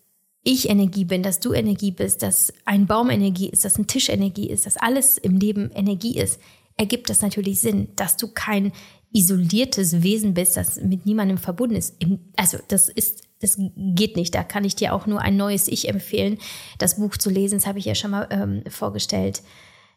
[0.42, 4.08] ich Energie bin, dass du Energie bist, dass ein Baum Energie ist, dass ein Tisch
[4.08, 6.40] Energie ist, dass alles im Leben Energie ist,
[6.78, 8.72] ergibt das natürlich Sinn, dass du kein
[9.12, 11.96] isoliertes Wesen bist, das mit niemandem verbunden ist.
[12.36, 14.34] Also das ist, das geht nicht.
[14.34, 16.38] Da kann ich dir auch nur ein neues Ich empfehlen,
[16.78, 17.58] das Buch zu lesen.
[17.58, 19.42] Das habe ich ja schon mal ähm, vorgestellt.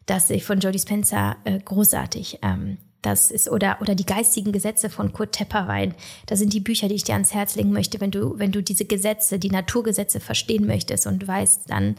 [0.06, 2.40] Das ich von Jodie Spencer äh, großartig.
[2.42, 5.94] Ähm, das ist oder oder die geistigen Gesetze von Kurt Tepperwein.
[6.26, 8.62] Das sind die Bücher, die ich dir ans Herz legen möchte, wenn du wenn du
[8.62, 11.96] diese Gesetze, die Naturgesetze verstehen möchtest und weißt dann,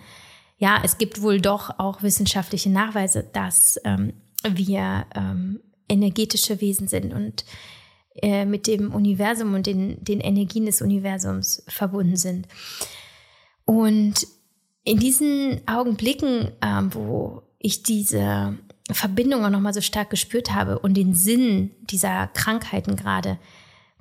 [0.58, 7.14] ja, es gibt wohl doch auch wissenschaftliche Nachweise, dass ähm, wir ähm, energetische Wesen sind
[7.14, 7.46] und
[8.22, 12.48] äh, mit dem Universum und den, den Energien des Universums verbunden sind.
[13.66, 14.28] Und
[14.84, 18.58] in diesen Augenblicken, ähm, wo ich diese
[18.92, 23.40] Verbindung auch nochmal so stark gespürt habe und den Sinn dieser Krankheiten gerade,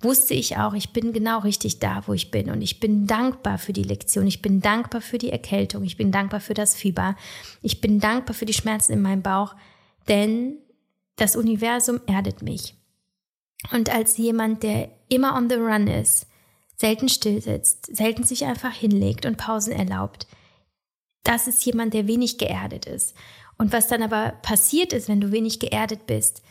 [0.02, 2.50] wusste ich auch, ich bin genau richtig da, wo ich bin.
[2.50, 4.26] Und ich bin dankbar für die Lektion.
[4.26, 5.82] Ich bin dankbar für die Erkältung.
[5.84, 7.16] Ich bin dankbar für das Fieber.
[7.62, 9.54] Ich bin dankbar für die Schmerzen in meinem Bauch.
[10.06, 10.58] Denn
[11.16, 12.74] das Universum erdet mich.
[13.72, 16.26] Und als jemand, der immer on the run ist,
[16.76, 20.26] selten still sitzt, selten sich einfach hinlegt und Pausen erlaubt,
[21.22, 23.14] das ist jemand, der wenig geerdet ist.
[23.56, 26.42] Und was dann aber passiert ist, wenn du wenig geerdet bist,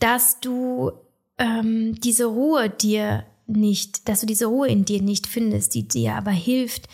[0.00, 0.92] dass du
[1.38, 6.14] ähm, diese Ruhe dir nicht, dass du diese Ruhe in dir nicht findest, die dir
[6.14, 6.88] aber hilft,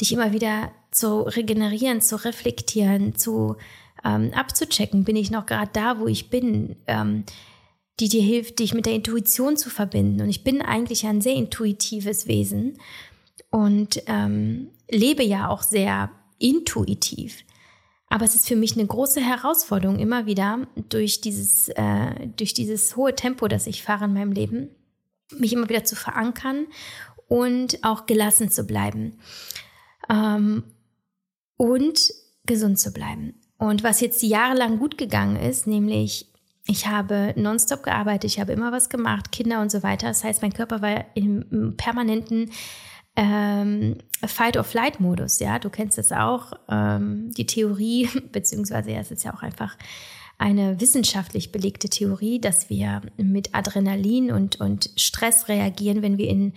[0.00, 3.56] dich immer wieder zu regenerieren, zu reflektieren, zu
[4.04, 7.24] ähm, abzuchecken, bin ich noch gerade da, wo ich bin, ähm,
[8.00, 10.20] die dir hilft, dich mit der Intuition zu verbinden.
[10.20, 12.78] Und ich bin eigentlich ein sehr intuitives Wesen
[13.50, 17.44] und ähm, lebe ja auch sehr intuitiv.
[18.08, 22.96] Aber es ist für mich eine große Herausforderung immer wieder durch dieses, äh, durch dieses
[22.96, 24.70] hohe Tempo, das ich fahre in meinem Leben,
[25.36, 26.66] mich immer wieder zu verankern
[27.28, 29.18] und auch gelassen zu bleiben
[30.08, 30.64] ähm,
[31.56, 32.12] und
[32.46, 33.40] gesund zu bleiben.
[33.64, 36.26] Und was jetzt jahrelang gut gegangen ist, nämlich
[36.66, 40.08] ich habe nonstop gearbeitet, ich habe immer was gemacht, Kinder und so weiter.
[40.08, 42.50] Das heißt, mein Körper war im permanenten
[43.16, 43.96] ähm,
[44.26, 49.42] Fight-or-Flight-Modus, ja, du kennst das auch, ähm, die Theorie, beziehungsweise ja, es ist ja auch
[49.42, 49.78] einfach
[50.38, 56.52] eine wissenschaftlich belegte Theorie, dass wir mit Adrenalin und, und Stress reagieren, wenn wir in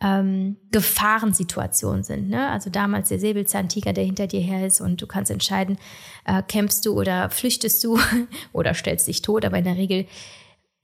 [0.00, 2.28] ähm, Gefahrensituationen sind.
[2.28, 2.48] Ne?
[2.50, 5.78] Also damals der Säbelzahntiger, der hinter dir her ist und du kannst entscheiden,
[6.24, 7.98] äh, kämpfst du oder flüchtest du
[8.52, 10.06] oder stellst dich tot, aber in der Regel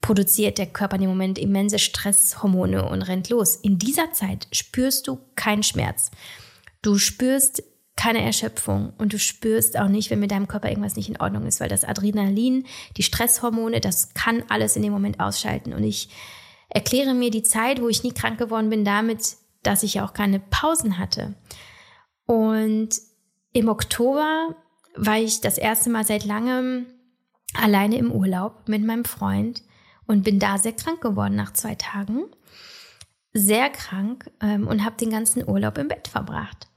[0.01, 3.55] produziert der Körper in dem Moment immense Stresshormone und rennt los.
[3.55, 6.09] In dieser Zeit spürst du keinen Schmerz.
[6.81, 7.63] Du spürst
[7.95, 11.45] keine Erschöpfung und du spürst auch nicht, wenn mit deinem Körper irgendwas nicht in Ordnung
[11.45, 12.65] ist, weil das Adrenalin,
[12.97, 15.73] die Stresshormone, das kann alles in dem Moment ausschalten.
[15.73, 16.09] Und ich
[16.69, 20.39] erkläre mir die Zeit, wo ich nie krank geworden bin, damit, dass ich auch keine
[20.39, 21.35] Pausen hatte.
[22.25, 22.89] Und
[23.53, 24.55] im Oktober
[24.95, 26.85] war ich das erste Mal seit langem
[27.53, 29.63] alleine im Urlaub mit meinem Freund
[30.07, 32.23] und bin da sehr krank geworden nach zwei Tagen.
[33.33, 36.70] Sehr krank ähm, und habe den ganzen Urlaub im Bett verbracht.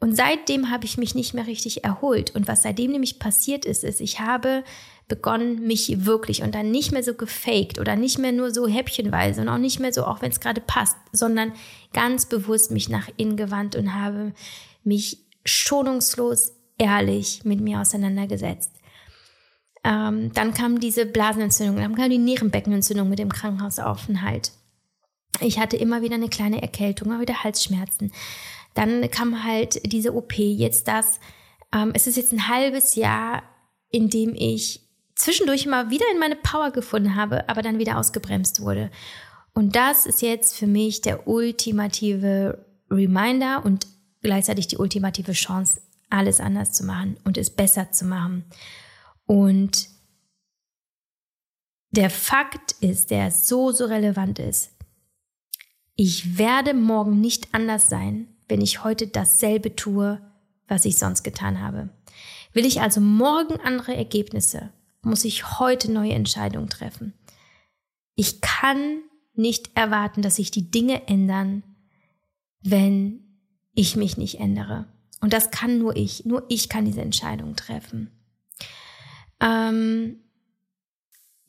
[0.00, 2.34] Und seitdem habe ich mich nicht mehr richtig erholt.
[2.34, 4.64] Und was seitdem nämlich passiert ist, ist, ich habe
[5.08, 9.42] begonnen, mich wirklich und dann nicht mehr so gefaked oder nicht mehr nur so häppchenweise
[9.42, 11.52] und auch nicht mehr so, auch wenn es gerade passt, sondern
[11.92, 14.32] ganz bewusst mich nach innen gewandt und habe
[14.82, 18.72] mich schonungslos ehrlich mit mir auseinandergesetzt.
[19.84, 24.52] Ähm, dann kam diese Blasenentzündung, dann kam die Nierenbeckenentzündung mit dem Krankenhausaufenthalt.
[25.40, 28.12] Ich hatte immer wieder eine kleine Erkältung, immer wieder Halsschmerzen.
[28.74, 31.20] Dann kam halt diese OP, jetzt das.
[31.72, 33.42] Ähm, es ist jetzt ein halbes Jahr,
[33.90, 34.80] in dem ich
[35.14, 38.90] zwischendurch immer wieder in meine Power gefunden habe, aber dann wieder ausgebremst wurde.
[39.52, 43.86] Und das ist jetzt für mich der ultimative Reminder und
[44.22, 48.44] gleichzeitig die ultimative Chance, alles anders zu machen und es besser zu machen.
[49.26, 49.88] Und
[51.90, 54.72] der Fakt ist, der so, so relevant ist,
[55.94, 60.20] ich werde morgen nicht anders sein, wenn ich heute dasselbe tue,
[60.68, 61.90] was ich sonst getan habe.
[62.52, 64.70] Will ich also morgen andere Ergebnisse,
[65.02, 67.12] muss ich heute neue Entscheidungen treffen.
[68.14, 69.00] Ich kann
[69.34, 71.62] nicht erwarten, dass sich die Dinge ändern,
[72.62, 73.20] wenn
[73.74, 74.86] ich mich nicht ändere.
[75.20, 76.24] Und das kann nur ich.
[76.24, 78.10] Nur ich kann diese Entscheidung treffen.
[79.40, 80.20] Ähm,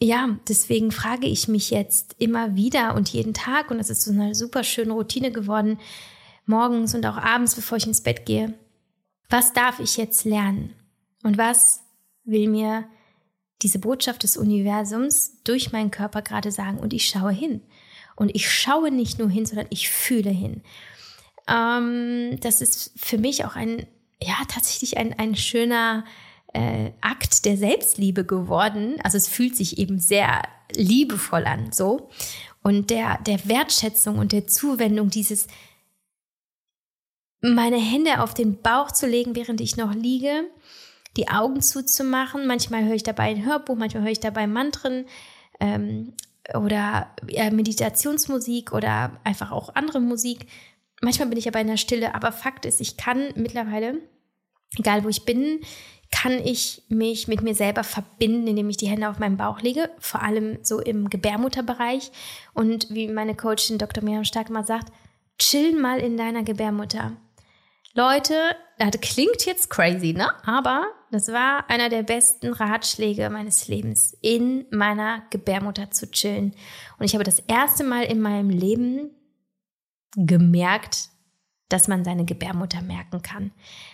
[0.02, 4.12] ja, deswegen frage ich mich jetzt immer wieder und jeden Tag, und das ist so
[4.12, 5.78] eine super schöne Routine geworden,
[6.46, 8.54] morgens und auch abends, bevor ich ins Bett gehe,
[9.30, 10.74] was darf ich jetzt lernen?
[11.24, 11.82] Und was
[12.24, 12.86] will mir
[13.62, 16.78] diese Botschaft des Universums durch meinen Körper gerade sagen?
[16.78, 17.62] Und ich schaue hin.
[18.16, 20.62] Und ich schaue nicht nur hin, sondern ich fühle hin.
[21.48, 23.88] Ähm, das ist für mich auch ein,
[24.22, 26.06] ja, tatsächlich ein, ein schöner,
[26.56, 28.96] äh, Akt der Selbstliebe geworden.
[29.04, 32.10] Also es fühlt sich eben sehr liebevoll an, so.
[32.64, 35.48] Und der, der Wertschätzung und der Zuwendung dieses,
[37.54, 40.46] meine Hände auf den Bauch zu legen, während ich noch liege,
[41.18, 42.48] die Augen zuzumachen.
[42.48, 45.06] Manchmal höre ich dabei ein Hörbuch, manchmal höre ich dabei Mantren
[45.60, 46.14] ähm,
[46.54, 50.48] oder ja, Meditationsmusik oder einfach auch andere Musik.
[51.02, 54.02] Manchmal bin ich aber in der Stille, aber Fakt ist, ich kann mittlerweile,
[54.78, 55.60] egal wo ich bin,
[56.12, 59.90] kann ich mich mit mir selber verbinden, indem ich die Hände auf meinem Bauch lege,
[60.00, 62.12] vor allem so im Gebärmutterbereich.
[62.54, 64.04] Und wie meine Coachin Dr.
[64.04, 64.94] Miriam Stark mal sagt,
[65.40, 67.18] chill mal in deiner Gebärmutter.
[67.98, 68.34] Leute,
[68.78, 70.30] das klingt jetzt crazy, ne?
[70.46, 76.54] Aber das war einer der besten Ratschläge meines Lebens, in meiner Gebärmutter zu chillen.
[77.00, 79.12] Und ich habe das erste Mal in meinem Leben
[80.18, 81.10] gemerkt,
[81.70, 83.52] dass man seine Gebärmutter merken kann.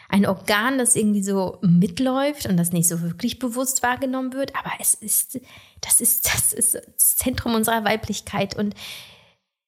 [0.10, 4.72] Ein Organ, das irgendwie so mitläuft und das nicht so wirklich bewusst wahrgenommen wird, aber
[4.80, 5.40] es ist,
[5.80, 8.56] das ist, das ist das Zentrum unserer Weiblichkeit.
[8.56, 8.74] Und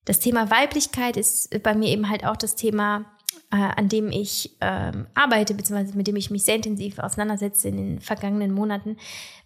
[0.06, 3.06] das Thema Weiblichkeit ist bei mir eben halt auch das Thema
[3.52, 7.78] äh, an dem ich ähm, arbeite, beziehungsweise mit dem ich mich sehr intensiv auseinandersetze in
[7.78, 8.98] den vergangenen Monaten,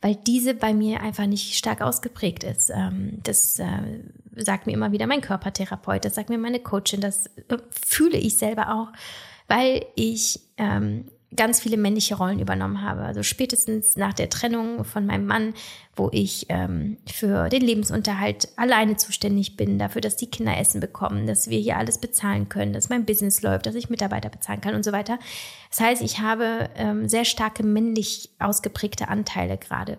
[0.02, 2.70] weil diese bei mir einfach nicht stark ausgeprägt ist.
[2.70, 3.66] Ähm, das äh,
[4.36, 8.38] sagt mir immer wieder mein Körpertherapeut, das sagt mir meine Coachin, das äh, fühle ich
[8.38, 8.88] selber auch,
[9.48, 13.02] weil ich ähm, ganz viele männliche Rollen übernommen habe.
[13.02, 15.54] Also spätestens nach der Trennung von meinem Mann,
[15.96, 21.28] wo ich ähm, für den Lebensunterhalt alleine zuständig bin, dafür, dass die Kinder Essen bekommen,
[21.28, 24.76] dass wir hier alles bezahlen können, dass mein Business läuft, dass ich Mitarbeiter bezahlen kann
[24.76, 25.20] und so weiter.
[25.70, 29.98] Das heißt, ich habe ähm, sehr starke männlich ausgeprägte Anteile gerade.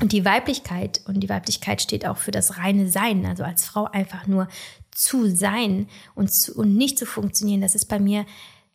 [0.00, 3.84] Und die Weiblichkeit, und die Weiblichkeit steht auch für das reine Sein, also als Frau
[3.84, 4.48] einfach nur
[4.90, 8.24] zu sein und, zu, und nicht zu funktionieren, das ist bei mir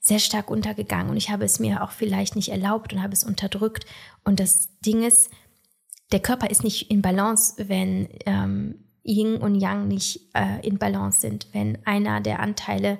[0.03, 3.23] sehr stark untergegangen und ich habe es mir auch vielleicht nicht erlaubt und habe es
[3.23, 3.85] unterdrückt.
[4.25, 5.31] Und das Ding ist,
[6.11, 11.21] der Körper ist nicht in Balance, wenn ähm, Yin und Yang nicht äh, in Balance
[11.21, 12.99] sind, wenn einer der Anteile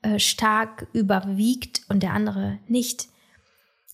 [0.00, 3.08] äh, stark überwiegt und der andere nicht.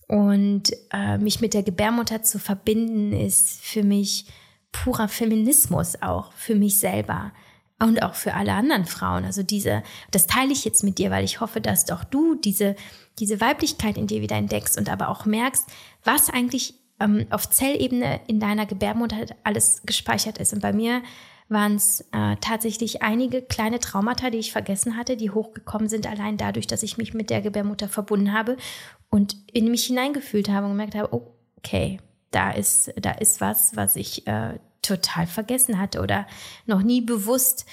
[0.07, 4.27] Und äh, mich mit der Gebärmutter zu verbinden, ist für mich
[4.71, 7.33] purer Feminismus auch, für mich selber
[7.79, 9.25] und auch für alle anderen Frauen.
[9.25, 12.75] Also diese, das teile ich jetzt mit dir, weil ich hoffe, dass doch du diese,
[13.19, 15.67] diese Weiblichkeit in dir wieder entdeckst und aber auch merkst,
[16.03, 20.53] was eigentlich ähm, auf Zellebene in deiner Gebärmutter alles gespeichert ist.
[20.53, 21.01] Und bei mir
[21.49, 26.37] waren es äh, tatsächlich einige kleine Traumata, die ich vergessen hatte, die hochgekommen sind, allein
[26.37, 28.57] dadurch, dass ich mich mit der Gebärmutter verbunden habe
[29.09, 31.13] und in mich hineingefühlt habe und gemerkt habe,
[31.57, 31.99] okay,
[32.31, 36.27] da ist, da ist was, was ich äh, total vergessen hatte oder
[36.65, 37.65] noch nie bewusst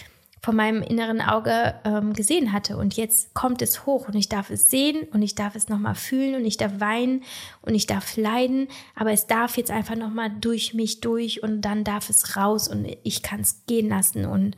[0.42, 2.76] von meinem inneren Auge ähm, gesehen hatte.
[2.76, 5.94] Und jetzt kommt es hoch und ich darf es sehen und ich darf es nochmal
[5.94, 7.22] fühlen und ich darf weinen
[7.60, 11.84] und ich darf leiden, aber es darf jetzt einfach nochmal durch mich durch und dann
[11.84, 14.56] darf es raus und ich kann es gehen lassen und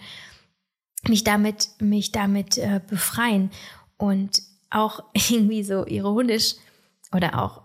[1.07, 3.51] mich damit, mich damit äh, befreien.
[3.99, 6.55] Und auch irgendwie so ironisch
[7.13, 7.63] oder auch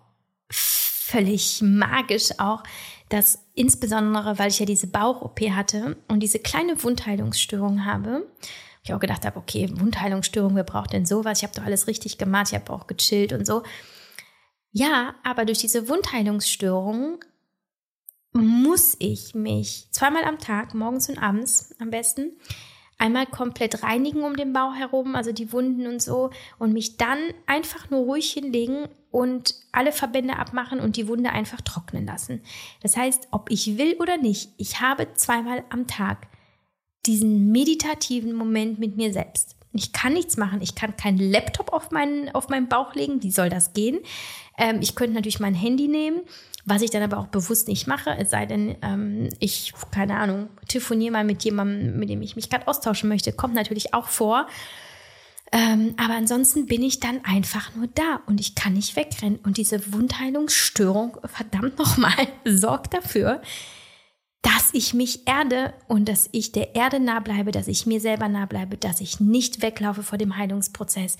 [0.52, 2.63] völlig magisch auch,
[3.09, 8.27] dass insbesondere, weil ich ja diese Bauch-OP hatte und diese kleine Wundheilungsstörung habe,
[8.83, 11.39] ich auch gedacht habe, okay, Wundheilungsstörung, wer braucht denn sowas?
[11.39, 13.63] Ich habe doch alles richtig gemacht, ich habe auch gechillt und so.
[14.71, 17.19] Ja, aber durch diese Wundheilungsstörung
[18.31, 22.37] muss ich mich zweimal am Tag, morgens und abends am besten,
[22.99, 27.19] einmal komplett reinigen um den Bauch herum, also die Wunden und so, und mich dann
[27.47, 32.41] einfach nur ruhig hinlegen und alle Verbände abmachen und die Wunde einfach trocknen lassen.
[32.81, 36.27] Das heißt, ob ich will oder nicht, ich habe zweimal am Tag
[37.05, 39.55] diesen meditativen Moment mit mir selbst.
[39.73, 40.61] Ich kann nichts machen.
[40.61, 43.21] Ich kann keinen Laptop auf meinen, auf meinen Bauch legen.
[43.21, 43.99] Wie soll das gehen?
[44.57, 46.21] Ähm, ich könnte natürlich mein Handy nehmen,
[46.65, 48.15] was ich dann aber auch bewusst nicht mache.
[48.17, 52.49] Es sei denn, ähm, ich, keine Ahnung, telefoniere mal mit jemandem, mit dem ich mich
[52.49, 53.31] gerade austauschen möchte.
[53.31, 54.47] Kommt natürlich auch vor.
[55.51, 59.39] Ähm, aber ansonsten bin ich dann einfach nur da und ich kann nicht wegrennen.
[59.43, 63.41] Und diese Wundheilungsstörung, verdammt nochmal, sorgt dafür,
[64.41, 68.29] dass ich mich erde und dass ich der Erde nah bleibe, dass ich mir selber
[68.29, 71.17] nah bleibe, dass ich nicht weglaufe vor dem Heilungsprozess,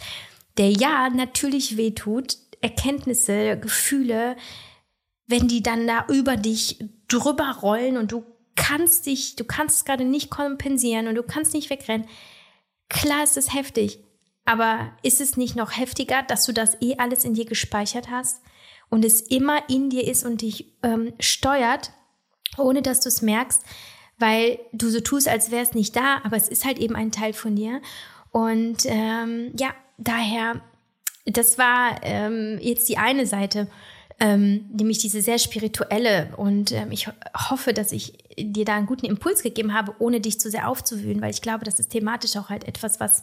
[0.58, 4.36] der ja natürlich wehtut, Erkenntnisse, Gefühle,
[5.28, 9.86] wenn die dann da über dich drüber rollen und du kannst dich, du kannst es
[9.86, 12.08] gerade nicht kompensieren und du kannst nicht wegrennen.
[12.89, 14.00] Klar ist es heftig,
[14.50, 18.42] aber ist es nicht noch heftiger, dass du das eh alles in dir gespeichert hast
[18.90, 21.92] und es immer in dir ist und dich ähm, steuert,
[22.58, 23.62] ohne dass du es merkst,
[24.18, 27.12] weil du so tust, als wäre es nicht da, aber es ist halt eben ein
[27.12, 27.80] Teil von dir.
[28.32, 30.62] Und ähm, ja, daher,
[31.28, 33.68] das war ähm, jetzt die eine Seite,
[34.20, 36.34] ähm, nämlich diese sehr spirituelle.
[36.38, 37.08] Und ähm, ich
[37.52, 41.22] hoffe, dass ich dir da einen guten Impuls gegeben habe, ohne dich zu sehr aufzuwühlen,
[41.22, 43.22] weil ich glaube, das ist thematisch auch halt etwas, was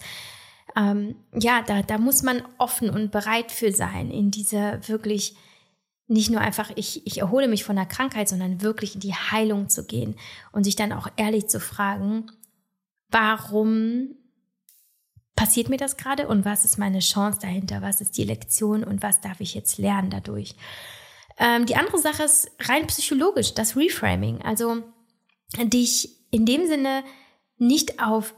[0.76, 5.34] ähm, ja, da, da muss man offen und bereit für sein, in diese wirklich
[6.08, 9.68] nicht nur einfach, ich, ich erhole mich von der Krankheit, sondern wirklich in die Heilung
[9.68, 10.16] zu gehen
[10.52, 12.30] und sich dann auch ehrlich zu fragen,
[13.08, 14.14] warum
[15.34, 19.02] passiert mir das gerade und was ist meine Chance dahinter, was ist die Lektion und
[19.02, 20.54] was darf ich jetzt lernen dadurch.
[21.38, 24.82] Ähm, die andere Sache ist rein psychologisch, das Reframing, also
[25.58, 27.02] dich in dem Sinne
[27.58, 28.34] nicht auf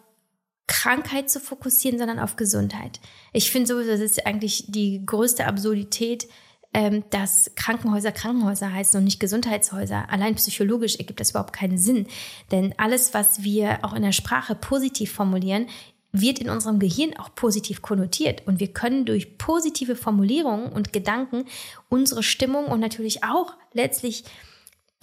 [0.68, 3.00] Krankheit zu fokussieren, sondern auf Gesundheit.
[3.32, 6.28] Ich finde sowieso, das ist eigentlich die größte Absurdität,
[6.72, 10.08] ähm, dass Krankenhäuser Krankenhäuser heißen und nicht Gesundheitshäuser.
[10.10, 12.06] Allein psychologisch ergibt das überhaupt keinen Sinn.
[12.52, 15.66] Denn alles, was wir auch in der Sprache positiv formulieren,
[16.12, 18.46] wird in unserem Gehirn auch positiv konnotiert.
[18.46, 21.44] Und wir können durch positive Formulierungen und Gedanken
[21.88, 24.24] unsere Stimmung und natürlich auch letztlich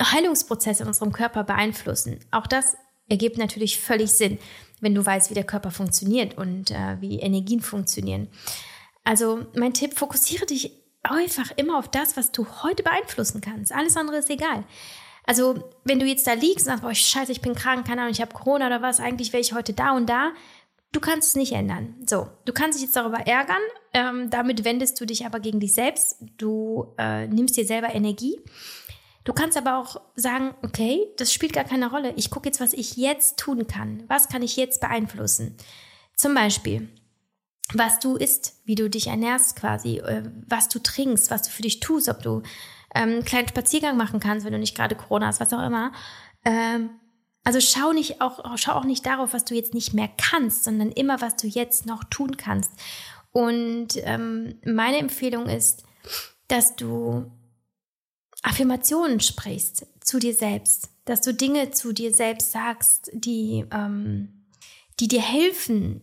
[0.01, 2.19] Heilungsprozesse in unserem Körper beeinflussen.
[2.31, 2.75] Auch das
[3.07, 4.39] ergibt natürlich völlig Sinn,
[4.85, 8.29] wenn du weißt, wie der Körper funktioniert und äh, wie Energien funktionieren.
[9.03, 10.71] Also mein Tipp, fokussiere dich
[11.01, 13.73] einfach immer auf das, was du heute beeinflussen kannst.
[13.73, 14.63] Alles andere ist egal.
[15.25, 18.13] Also, wenn du jetzt da liegst und sagst, boah, scheiße, ich bin krank, keine Ahnung,
[18.13, 20.33] ich habe Corona oder was, eigentlich wäre ich heute da und da,
[20.91, 21.95] du kannst es nicht ändern.
[22.07, 23.61] So, du kannst dich jetzt darüber ärgern,
[23.93, 28.39] ähm, damit wendest du dich aber gegen dich selbst, du äh, nimmst dir selber Energie.
[29.25, 32.13] Du kannst aber auch sagen, okay, das spielt gar keine Rolle.
[32.15, 34.03] Ich gucke jetzt, was ich jetzt tun kann.
[34.07, 35.57] Was kann ich jetzt beeinflussen?
[36.15, 36.87] Zum Beispiel,
[37.73, 41.63] was du isst, wie du dich ernährst quasi, äh, was du trinkst, was du für
[41.63, 42.43] dich tust, ob du
[42.93, 45.91] ähm, einen kleinen Spaziergang machen kannst, wenn du nicht gerade Corona hast, was auch immer.
[46.45, 46.91] Ähm,
[47.43, 50.91] also schau nicht auch, schau auch nicht darauf, was du jetzt nicht mehr kannst, sondern
[50.91, 52.71] immer, was du jetzt noch tun kannst.
[53.31, 55.83] Und ähm, meine Empfehlung ist,
[56.47, 57.31] dass du
[58.45, 64.45] Affirmationen sprichst zu dir selbst, dass du Dinge zu dir selbst sagst, die, ähm,
[64.99, 66.01] die dir helfen,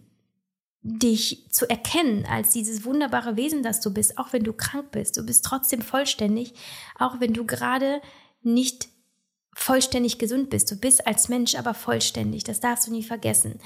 [0.82, 5.16] dich zu erkennen als dieses wunderbare Wesen, das du bist, auch wenn du krank bist.
[5.16, 6.54] Du bist trotzdem vollständig,
[6.98, 8.02] auch wenn du gerade
[8.42, 8.88] nicht
[9.54, 10.68] vollständig gesund bist.
[10.68, 12.42] Du bist als Mensch aber vollständig.
[12.42, 13.60] Das darfst du nie vergessen.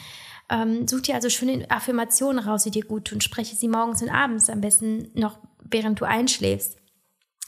[0.50, 3.22] Ähm, such dir also schöne Affirmationen raus, die dir gut tun.
[3.22, 6.76] Spreche sie morgens und abends, am besten noch während du einschläfst.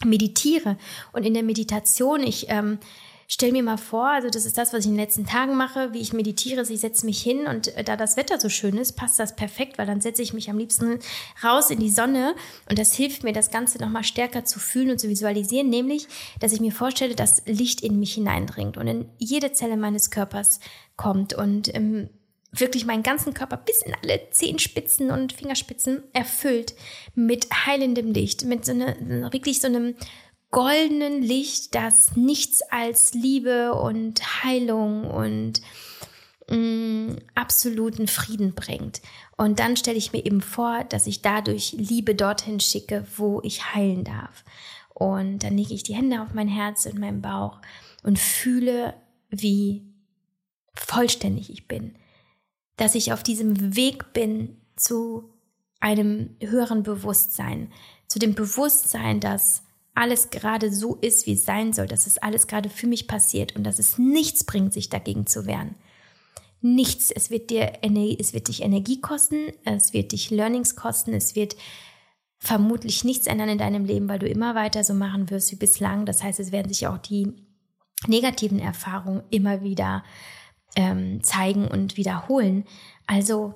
[0.05, 0.76] Meditiere.
[1.12, 2.78] Und in der Meditation, ich ähm,
[3.28, 5.92] stell mir mal vor, also das ist das, was ich in den letzten Tagen mache,
[5.92, 6.62] wie ich meditiere.
[6.62, 9.76] Ich setze mich hin und äh, da das Wetter so schön ist, passt das perfekt,
[9.76, 10.99] weil dann setze ich mich am liebsten
[11.44, 12.34] raus in die Sonne
[12.68, 16.09] und das hilft mir, das Ganze nochmal stärker zu fühlen und zu visualisieren, nämlich,
[16.40, 20.61] dass ich mir vorstelle, dass Licht in mich hineindringt und in jede Zelle meines Körpers
[20.96, 22.09] kommt und ähm,
[22.61, 26.74] wirklich meinen ganzen Körper bis in alle Zehenspitzen und Fingerspitzen erfüllt
[27.14, 28.96] mit heilendem Licht, mit so einer,
[29.32, 29.94] wirklich so einem
[30.50, 35.61] goldenen Licht, das nichts als Liebe und Heilung und
[36.48, 39.02] mh, mm, absoluten Frieden bringt.
[39.36, 43.74] Und dann stelle ich mir eben vor, dass ich dadurch Liebe dorthin schicke, wo ich
[43.74, 44.44] heilen darf.
[44.94, 47.61] Und dann lege ich die Hände auf mein Herz und meinen Bauch
[48.02, 48.94] und fühle,
[49.30, 49.84] wie
[50.74, 51.94] vollständig ich bin.
[52.79, 55.29] Dass ich auf diesem Weg bin zu
[55.81, 57.70] einem höheren Bewusstsein,
[58.09, 59.62] zu dem Bewusstsein, dass
[59.95, 63.57] alles gerade so ist, wie es sein soll, dass es alles gerade für mich passiert
[63.57, 65.74] und dass es nichts bringt, sich dagegen zu wehren.
[66.61, 67.11] Nichts.
[67.11, 67.72] Es wird dir,
[68.18, 71.57] es wird dich Energie kosten, es wird dich Learnings kosten, es wird
[72.39, 76.07] vermutlich nichts ändern in deinem Leben, weil du immer weiter so machen wirst wie bislang.
[76.07, 77.33] Das heißt, es werden sich auch die
[78.07, 80.05] negativen Erfahrungen immer wieder
[80.76, 82.64] ähm, zeigen und wiederholen.
[83.06, 83.54] Also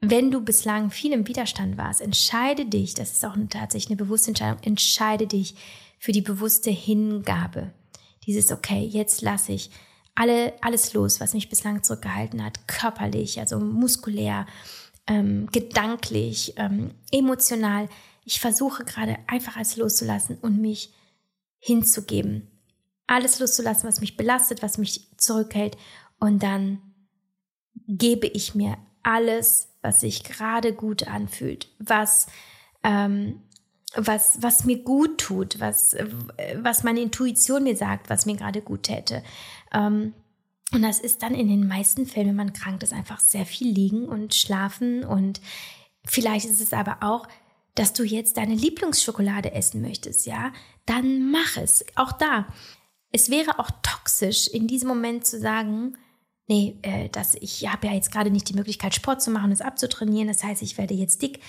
[0.00, 4.28] wenn du bislang viel im Widerstand warst, entscheide dich, das ist auch tatsächlich eine bewusste
[4.30, 5.54] Entscheidung, entscheide dich
[5.98, 7.72] für die bewusste Hingabe.
[8.26, 9.70] Dieses, okay, jetzt lasse ich
[10.14, 14.46] alle, alles los, was mich bislang zurückgehalten hat, körperlich, also muskulär,
[15.06, 17.88] ähm, gedanklich, ähm, emotional.
[18.24, 20.92] Ich versuche gerade einfach alles loszulassen und mich
[21.58, 22.48] hinzugeben.
[23.06, 25.76] Alles loszulassen, was mich belastet, was mich zurückhält.
[26.20, 26.80] Und dann
[27.88, 32.26] gebe ich mir alles was sich gerade gut anfühlt, was,
[32.82, 33.40] ähm,
[33.94, 35.96] was, was mir gut tut, was,
[36.56, 39.22] was meine Intuition mir sagt, was mir gerade gut täte.
[39.72, 40.14] Ähm,
[40.72, 43.72] und das ist dann in den meisten Fällen, wenn man krank ist, einfach sehr viel
[43.72, 45.04] liegen und schlafen.
[45.04, 45.40] Und
[46.04, 47.26] vielleicht ist es aber auch,
[47.74, 50.52] dass du jetzt deine Lieblingsschokolade essen möchtest, ja?
[50.86, 51.84] Dann mach es.
[51.96, 52.46] Auch da.
[53.10, 55.96] Es wäre auch toxisch, in diesem Moment zu sagen,
[56.50, 59.62] nee, äh, dass ich habe ja jetzt gerade nicht die Möglichkeit, Sport zu machen, es
[59.62, 61.40] abzutrainieren, das heißt, ich werde jetzt dick.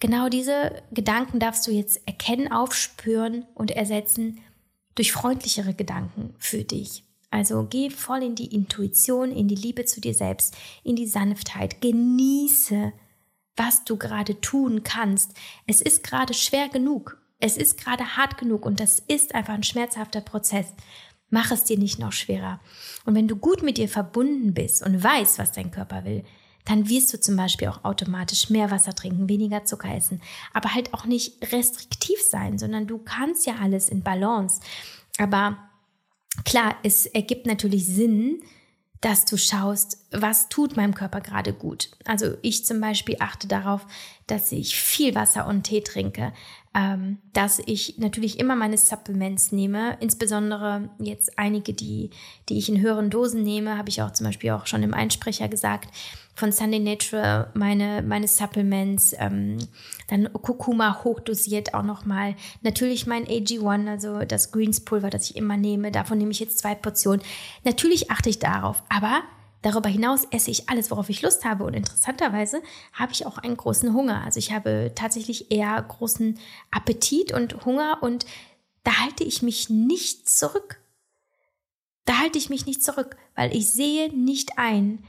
[0.00, 4.40] Genau diese Gedanken darfst du jetzt erkennen, aufspüren und ersetzen
[4.94, 7.04] durch freundlichere Gedanken für dich.
[7.30, 11.80] Also geh voll in die Intuition, in die Liebe zu dir selbst, in die Sanftheit.
[11.80, 12.92] Genieße,
[13.56, 15.32] was du gerade tun kannst.
[15.66, 17.18] Es ist gerade schwer genug.
[17.38, 20.66] Es ist gerade hart genug und das ist einfach ein schmerzhafter Prozess.
[21.30, 22.60] Mach es dir nicht noch schwerer.
[23.04, 26.24] Und wenn du gut mit dir verbunden bist und weißt, was dein Körper will,
[26.66, 30.20] dann wirst du zum Beispiel auch automatisch mehr Wasser trinken, weniger Zucker essen,
[30.52, 34.60] aber halt auch nicht restriktiv sein, sondern du kannst ja alles in Balance.
[35.18, 35.56] Aber
[36.44, 38.42] klar, es ergibt natürlich Sinn,
[39.00, 41.90] dass du schaust, was tut meinem Körper gerade gut.
[42.04, 43.86] Also ich zum Beispiel achte darauf,
[44.26, 46.32] dass ich viel Wasser und Tee trinke,
[46.76, 52.10] ähm, dass ich natürlich immer meine Supplements nehme, insbesondere jetzt einige, die,
[52.50, 55.48] die ich in höheren Dosen nehme, habe ich auch zum Beispiel auch schon im Einsprecher
[55.48, 55.88] gesagt,
[56.34, 59.56] von Sunday Natural meine, meine Supplements, ähm,
[60.08, 62.36] dann Kurkuma hochdosiert auch nochmal.
[62.60, 66.58] Natürlich mein AG1, also das Greens Pulver, das ich immer nehme, davon nehme ich jetzt
[66.58, 67.22] zwei Portionen.
[67.64, 69.22] Natürlich achte ich darauf, aber
[69.62, 71.64] Darüber hinaus esse ich alles, worauf ich Lust habe.
[71.64, 74.22] Und interessanterweise habe ich auch einen großen Hunger.
[74.24, 76.38] Also ich habe tatsächlich eher großen
[76.70, 78.26] Appetit und Hunger und
[78.84, 80.80] da halte ich mich nicht zurück.
[82.04, 85.04] Da halte ich mich nicht zurück, weil ich sehe nicht ein,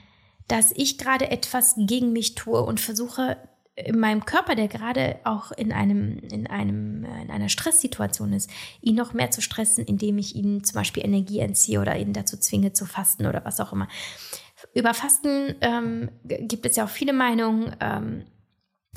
[0.47, 3.37] dass ich gerade etwas gegen mich tue und versuche,
[3.77, 8.49] in meinem Körper, der gerade auch in einem, in einem, in einer Stresssituation ist,
[8.81, 12.37] ihn noch mehr zu stressen, indem ich ihn zum Beispiel Energie entziehe oder ihn dazu
[12.37, 13.87] zwinge zu fasten oder was auch immer.
[14.73, 17.75] Über Fasten ähm, gibt es ja auch viele Meinungen.
[17.79, 18.25] Ähm,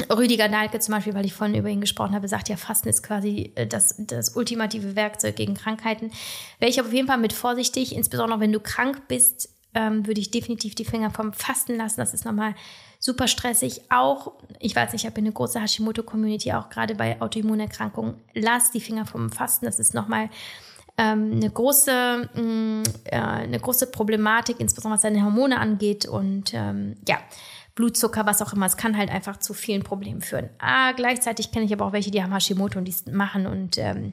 [0.08, 3.02] Rüdiger Dahlke zum Beispiel, weil ich vorhin über ihn gesprochen habe, sagt ja, Fasten ist
[3.02, 6.10] quasi äh, das, das ultimative Werkzeug gegen Krankheiten.
[6.58, 10.30] Wäre ich auf jeden Fall mit vorsichtig, insbesondere wenn du krank bist, ähm, würde ich
[10.30, 12.00] definitiv die Finger vom Fasten lassen.
[12.00, 12.54] Das ist nochmal
[12.98, 13.82] super stressig.
[13.90, 18.16] Auch, ich weiß nicht, ich habe eine große Hashimoto-Community, auch gerade bei Autoimmunerkrankungen.
[18.34, 19.66] Lass die Finger vom Fasten.
[19.66, 20.28] Das ist nochmal
[20.98, 26.52] ähm, eine große, mh, mm, äh, eine große Problematik, insbesondere was deine Hormone angeht und
[26.54, 27.18] ähm, ja.
[27.76, 28.66] Blutzucker, was auch immer.
[28.66, 30.50] Es kann halt einfach zu vielen Problemen führen.
[30.58, 34.12] Ah, gleichzeitig kenne ich aber auch welche, die haben Hashimoto und die machen und ähm,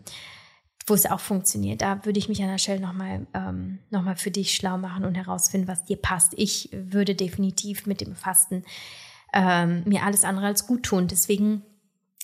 [0.88, 1.82] wo es auch funktioniert.
[1.82, 5.16] Da würde ich mich an der Stelle nochmal ähm, noch für dich schlau machen und
[5.16, 6.34] herausfinden, was dir passt.
[6.38, 8.64] Ich würde definitiv mit dem Fasten
[9.34, 11.08] ähm, mir alles andere als gut tun.
[11.08, 11.62] Deswegen,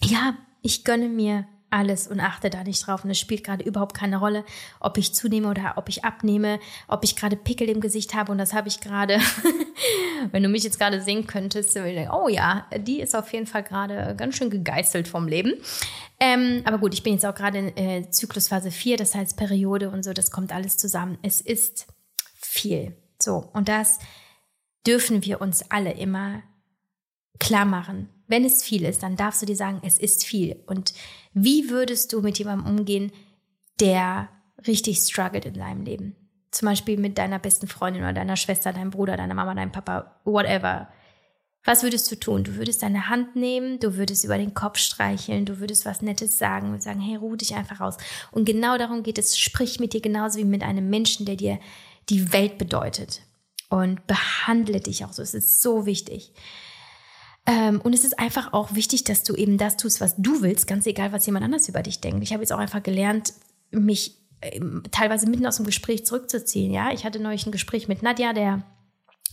[0.01, 3.03] ja, ich gönne mir alles und achte da nicht drauf.
[3.03, 4.45] Und es spielt gerade überhaupt keine Rolle,
[4.80, 8.32] ob ich zunehme oder ob ich abnehme, ob ich gerade Pickel im Gesicht habe.
[8.32, 9.19] Und das habe ich gerade,
[10.32, 11.78] wenn du mich jetzt gerade sehen könntest,
[12.11, 15.53] oh ja, die ist auf jeden Fall gerade ganz schön gegeißelt vom Leben.
[16.19, 19.89] Ähm, aber gut, ich bin jetzt auch gerade in äh, Zyklusphase 4, das heißt Periode
[19.89, 21.17] und so, das kommt alles zusammen.
[21.24, 21.88] Es ist
[22.36, 22.95] viel.
[23.19, 23.99] So, und das
[24.86, 26.43] dürfen wir uns alle immer
[27.39, 28.09] klar machen.
[28.28, 30.63] Wenn es viel ist, dann darfst du dir sagen, es ist viel.
[30.65, 30.93] Und
[31.34, 33.11] wie würdest du mit jemandem umgehen,
[33.79, 34.29] der
[34.67, 36.15] richtig struggelt in seinem Leben?
[36.51, 40.19] Zum Beispiel mit deiner besten Freundin oder deiner Schwester, deinem Bruder, deiner Mama, deinem Papa,
[40.23, 40.89] whatever.
[41.65, 42.43] Was würdest du tun?
[42.43, 46.38] Du würdest deine Hand nehmen, du würdest über den Kopf streicheln, du würdest was Nettes
[46.38, 47.97] sagen und sagen, hey, ruh dich einfach aus.
[48.31, 49.39] Und genau darum geht es.
[49.39, 51.59] Sprich mit dir genauso wie mit einem Menschen, der dir
[52.09, 53.21] die Welt bedeutet.
[53.69, 55.23] Und behandle dich auch so.
[55.23, 56.34] Es ist so wichtig.
[57.45, 60.67] Ähm, und es ist einfach auch wichtig, dass du eben das tust, was du willst,
[60.67, 62.23] ganz egal, was jemand anders über dich denkt.
[62.23, 63.33] Ich habe jetzt auch einfach gelernt,
[63.71, 66.71] mich ähm, teilweise mitten aus dem Gespräch zurückzuziehen.
[66.71, 68.63] Ja, ich hatte neulich ein Gespräch mit Nadja, der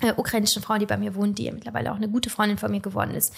[0.00, 2.70] äh, ukrainischen Frau, die bei mir wohnt, die ja mittlerweile auch eine gute Freundin von
[2.70, 3.32] mir geworden ist.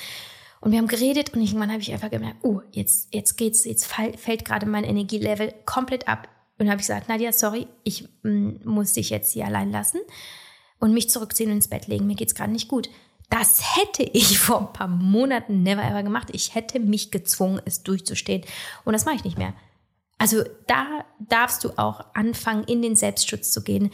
[0.61, 3.85] Und wir haben geredet und irgendwann habe ich einfach gemerkt, oh, jetzt, jetzt geht's, jetzt
[3.85, 6.29] fall, fällt gerade mein Energielevel komplett ab.
[6.59, 9.99] Und habe ich gesagt, Nadja, sorry, ich mm, muss dich jetzt hier allein lassen
[10.79, 12.07] und mich zurückziehen und ins Bett legen.
[12.07, 12.89] Mir geht's gerade nicht gut.
[13.33, 16.29] Das hätte ich vor ein paar Monaten never ever gemacht.
[16.33, 18.45] Ich hätte mich gezwungen, es durchzustehen.
[18.85, 19.55] Und das mache ich nicht mehr.
[20.19, 23.91] Also da darfst du auch anfangen, in den Selbstschutz zu gehen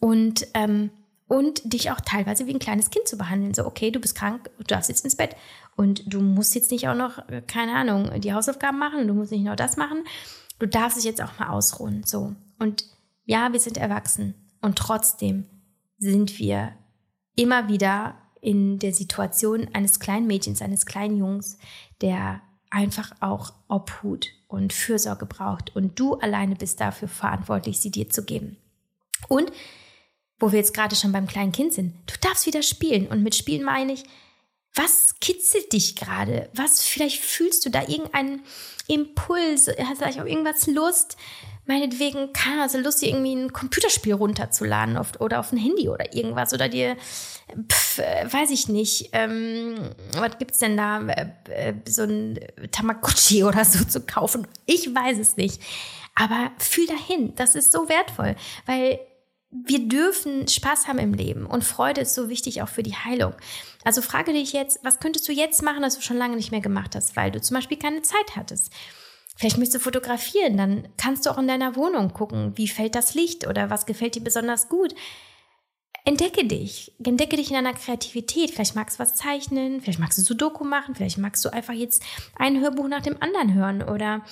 [0.00, 0.90] und, ähm,
[1.28, 3.54] und dich auch teilweise wie ein kleines Kind zu behandeln.
[3.54, 5.34] So, okay, du bist krank, du darfst jetzt ins Bett
[5.76, 9.44] und du musst jetzt nicht auch noch, keine Ahnung, die Hausaufgaben machen, du musst nicht
[9.44, 10.04] noch das machen.
[10.58, 12.04] Du darfst dich jetzt auch mal ausruhen.
[12.04, 12.36] So.
[12.58, 12.84] Und
[13.24, 15.46] ja, wir sind erwachsen und trotzdem
[15.98, 16.72] sind wir
[17.34, 18.14] immer wieder
[18.44, 21.58] in der Situation eines kleinen Mädchens, eines kleinen Jungs,
[22.00, 28.10] der einfach auch Obhut und Fürsorge braucht und du alleine bist dafür verantwortlich, sie dir
[28.10, 28.56] zu geben.
[29.28, 29.50] Und
[30.38, 33.34] wo wir jetzt gerade schon beim kleinen Kind sind, du darfst wieder spielen und mit
[33.34, 34.04] Spielen meine ich,
[34.74, 36.50] was kitzelt dich gerade?
[36.52, 38.42] Was vielleicht fühlst du da irgendeinen
[38.88, 39.68] Impuls?
[39.68, 41.16] Hast du auf irgendwas Lust?
[41.66, 46.14] Meinetwegen, kann also Lust, dir irgendwie ein Computerspiel runterzuladen oft, oder auf ein Handy oder
[46.14, 46.96] irgendwas oder dir,
[47.70, 49.74] pf, weiß ich nicht, ähm,
[50.16, 52.38] was gibt's denn da, äh, äh, so ein
[52.70, 54.46] Tamagotchi oder so zu kaufen?
[54.66, 55.60] Ich weiß es nicht.
[56.14, 58.36] Aber fühl dahin, das ist so wertvoll,
[58.66, 59.00] weil
[59.50, 63.34] wir dürfen Spaß haben im Leben und Freude ist so wichtig auch für die Heilung.
[63.84, 66.60] Also frage dich jetzt, was könntest du jetzt machen, was du schon lange nicht mehr
[66.60, 68.72] gemacht hast, weil du zum Beispiel keine Zeit hattest?
[69.36, 73.14] Vielleicht möchtest du fotografieren, dann kannst du auch in deiner Wohnung gucken, wie fällt das
[73.14, 74.94] Licht oder was gefällt dir besonders gut.
[76.06, 78.50] entdecke dich, entdecke dich in deiner Kreativität.
[78.50, 82.02] Vielleicht magst du was zeichnen, vielleicht magst du Sudoku machen, vielleicht magst du einfach jetzt
[82.36, 84.22] ein Hörbuch nach dem anderen hören oder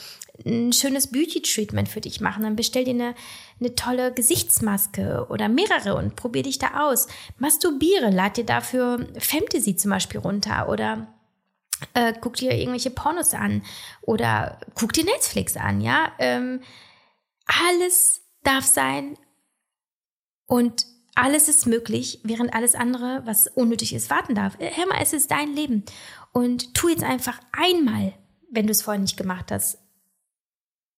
[0.44, 2.42] ein schönes Beauty-Treatment für dich machen.
[2.42, 3.14] Dann bestell dir eine,
[3.58, 7.08] eine tolle Gesichtsmaske oder mehrere und probier dich da aus.
[7.38, 11.08] Masturbiere, lad dir dafür Fantasy zum Beispiel runter oder
[11.94, 13.62] äh, guck dir irgendwelche Pornos an
[14.02, 16.12] oder guck dir Netflix an, ja.
[16.18, 16.60] Ähm,
[17.46, 19.16] alles darf sein
[20.46, 24.58] und alles ist möglich, während alles andere, was unnötig ist, warten darf.
[24.58, 25.84] Äh, hör mal, es ist dein Leben.
[26.32, 28.14] Und tu jetzt einfach einmal,
[28.50, 29.78] wenn du es vorher nicht gemacht hast,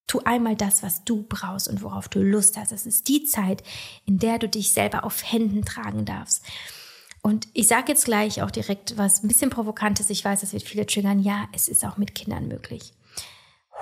[0.07, 2.72] tu einmal das, was du brauchst und worauf du Lust hast.
[2.72, 3.62] Es ist die Zeit,
[4.07, 6.45] in der du dich selber auf Händen tragen darfst.
[7.27, 10.11] Und ich sage jetzt gleich auch direkt was ein bisschen provokantes.
[10.11, 11.22] Ich weiß, das wird viele triggern.
[11.22, 12.93] Ja, es ist auch mit Kindern möglich.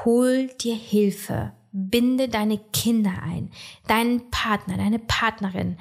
[0.04, 1.52] Hol dir Hilfe.
[1.72, 3.50] Binde deine Kinder ein,
[3.88, 5.76] deinen Partner, deine Partnerin.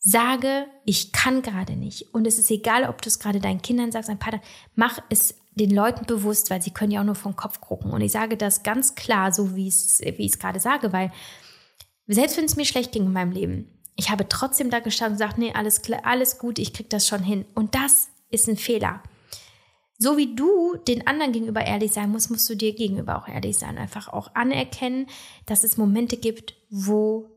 [0.00, 2.12] Sage, ich kann gerade nicht.
[2.12, 4.40] Und es ist egal, ob du es gerade deinen Kindern sagst, deinem Partner,
[4.74, 7.92] mach es den Leuten bewusst, weil sie können ja auch nur vom Kopf gucken.
[7.92, 10.92] Und ich sage das ganz klar, so wie ich es, wie ich es gerade sage,
[10.92, 11.12] weil
[12.08, 15.18] selbst wenn es mir schlecht ging in meinem Leben, ich habe trotzdem da gestanden und
[15.18, 17.44] gesagt, nee, alles klar, alles gut, ich krieg das schon hin.
[17.54, 19.02] Und das ist ein Fehler.
[19.98, 23.58] So wie du den anderen gegenüber ehrlich sein musst, musst du dir gegenüber auch ehrlich
[23.58, 23.76] sein.
[23.76, 25.06] Einfach auch anerkennen,
[25.44, 27.28] dass es Momente gibt, wo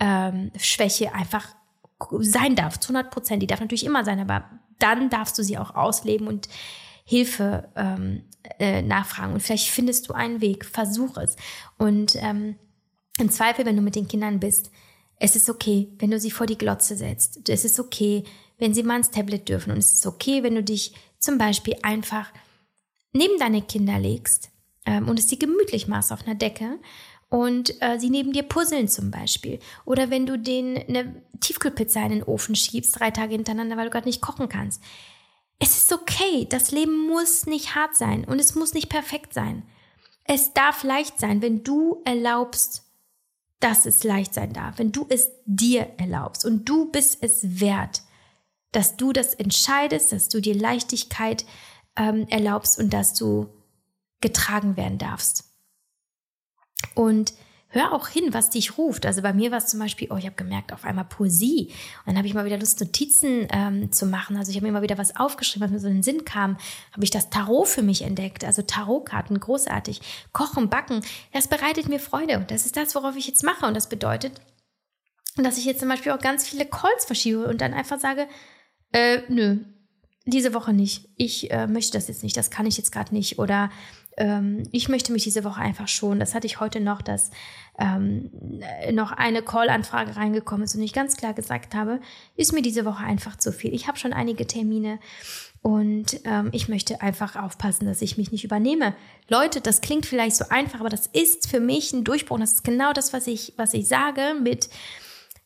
[0.00, 1.54] ähm, Schwäche einfach
[2.18, 3.40] sein darf, zu 100 Prozent.
[3.40, 4.50] Die darf natürlich immer sein, aber
[4.80, 6.48] dann darfst du sie auch ausleben und
[7.04, 8.24] Hilfe ähm,
[8.58, 9.34] äh, nachfragen.
[9.34, 11.36] Und vielleicht findest du einen Weg, versuch es.
[11.78, 12.56] Und ähm,
[13.18, 14.72] im Zweifel, wenn du mit den Kindern bist,
[15.22, 17.48] es ist okay, wenn du sie vor die Glotze setzt.
[17.48, 18.24] Es ist okay,
[18.58, 19.70] wenn sie mal ins Tablet dürfen.
[19.70, 22.32] Und es ist okay, wenn du dich zum Beispiel einfach
[23.12, 24.50] neben deine Kinder legst
[24.84, 26.80] ähm, und es sie gemütlich machst auf einer Decke
[27.28, 29.60] und äh, sie neben dir puzzeln zum Beispiel.
[29.84, 33.90] Oder wenn du den eine Tiefkühlpizza in den Ofen schiebst, drei Tage hintereinander, weil du
[33.90, 34.82] gerade nicht kochen kannst.
[35.60, 36.48] Es ist okay.
[36.50, 39.62] Das Leben muss nicht hart sein und es muss nicht perfekt sein.
[40.24, 42.81] Es darf leicht sein, wenn du erlaubst,
[43.62, 48.02] dass es leicht sein darf, wenn du es dir erlaubst und du bist es wert,
[48.72, 51.44] dass du das entscheidest, dass du dir Leichtigkeit
[51.96, 53.48] ähm, erlaubst und dass du
[54.20, 55.44] getragen werden darfst.
[56.94, 57.34] Und
[57.72, 59.06] hör auch hin, was dich ruft.
[59.06, 61.68] Also bei mir war es zum Beispiel, oh, ich habe gemerkt, auf einmal Poesie.
[62.00, 64.36] Und dann habe ich mal wieder Lust, Notizen ähm, zu machen.
[64.36, 66.58] Also ich habe mir mal wieder was aufgeschrieben, was mir so in den Sinn kam.
[66.92, 68.44] Habe ich das Tarot für mich entdeckt.
[68.44, 70.00] Also Tarotkarten, großartig.
[70.32, 71.00] Kochen, backen,
[71.32, 72.36] das bereitet mir Freude.
[72.36, 73.66] Und das ist das, worauf ich jetzt mache.
[73.66, 74.40] Und das bedeutet,
[75.36, 78.28] dass ich jetzt zum Beispiel auch ganz viele Calls verschiebe und dann einfach sage,
[78.92, 79.58] äh, nö,
[80.24, 81.08] diese Woche nicht.
[81.16, 82.36] Ich äh, möchte das jetzt nicht.
[82.36, 83.38] Das kann ich jetzt gerade nicht.
[83.38, 83.70] Oder
[84.16, 87.30] ähm, ich möchte mich diese Woche einfach schon, das hatte ich heute noch, dass
[87.78, 88.30] ähm,
[88.92, 92.00] noch eine Call-Anfrage reingekommen ist und ich ganz klar gesagt habe,
[92.36, 93.72] ist mir diese Woche einfach zu viel.
[93.74, 94.98] Ich habe schon einige Termine
[95.62, 98.94] und ähm, ich möchte einfach aufpassen, dass ich mich nicht übernehme.
[99.28, 102.38] Leute, das klingt vielleicht so einfach, aber das ist für mich ein Durchbruch.
[102.38, 104.68] Das ist genau das, was ich, was ich sage mit,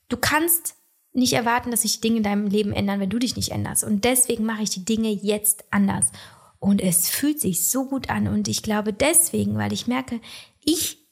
[0.08, 0.74] du kannst
[1.12, 3.84] nicht erwarten, dass sich Dinge in deinem Leben ändern, wenn du dich nicht änderst.
[3.84, 6.12] Und deswegen mache ich die Dinge jetzt anders.
[6.58, 8.28] Und es fühlt sich so gut an.
[8.28, 10.20] Und ich glaube deswegen, weil ich merke,
[10.64, 11.06] ich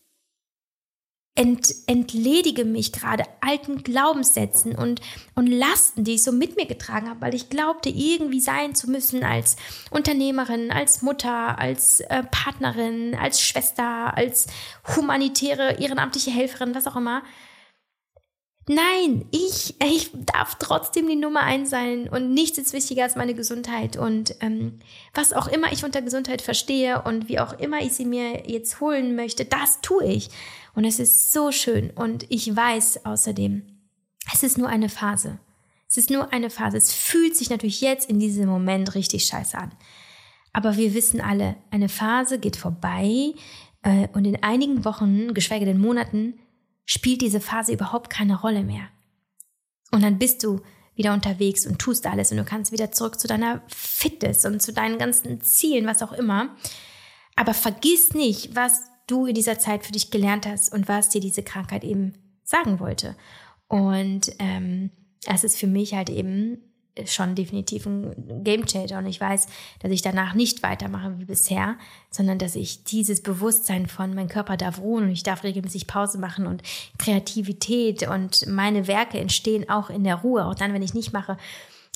[1.35, 5.01] ent, entledige mich gerade alten Glaubenssätzen und,
[5.35, 8.91] und Lasten, die ich so mit mir getragen habe, weil ich glaubte, irgendwie sein zu
[8.91, 9.57] müssen als
[9.91, 14.47] Unternehmerin, als Mutter, als äh, Partnerin, als Schwester, als
[14.97, 17.23] humanitäre, ehrenamtliche Helferin, was auch immer.
[18.67, 23.35] Nein, ich, ich darf trotzdem die Nummer eins sein und nichts ist wichtiger als meine
[23.35, 23.97] Gesundheit.
[23.99, 24.79] Und ähm,
[25.13, 28.81] was auch immer ich unter Gesundheit verstehe und wie auch immer ich sie mir jetzt
[28.81, 30.31] holen möchte, das tue ich.
[30.75, 31.91] Und es ist so schön.
[31.91, 33.65] Und ich weiß außerdem,
[34.33, 35.39] es ist nur eine Phase.
[35.87, 36.79] Es ist nur eine Phase.
[36.79, 39.73] Es fühlt sich natürlich jetzt in diesem Moment richtig scheiße an.
[40.55, 43.35] Aber wir wissen alle, eine Phase geht vorbei
[43.83, 46.35] äh, und in einigen Wochen, geschweige denn Monaten,
[46.85, 48.89] spielt diese Phase überhaupt keine Rolle mehr.
[49.91, 50.61] Und dann bist du
[50.95, 54.73] wieder unterwegs und tust alles und du kannst wieder zurück zu deiner Fitness und zu
[54.73, 56.55] deinen ganzen Zielen, was auch immer.
[57.37, 61.21] Aber vergiss nicht, was du in dieser Zeit für dich gelernt hast und was dir
[61.21, 62.15] diese Krankheit eben
[62.45, 63.17] sagen wollte.
[63.69, 64.91] Und ähm,
[65.27, 66.59] es ist für mich halt eben
[67.07, 69.47] schon definitiv ein Gamechanger und ich weiß,
[69.81, 71.77] dass ich danach nicht weitermache wie bisher,
[72.11, 76.19] sondern dass ich dieses Bewusstsein von mein Körper darf ruhen und ich darf regelmäßig Pause
[76.19, 76.63] machen und
[76.99, 81.37] Kreativität und meine Werke entstehen auch in der Ruhe, auch dann, wenn ich nicht mache,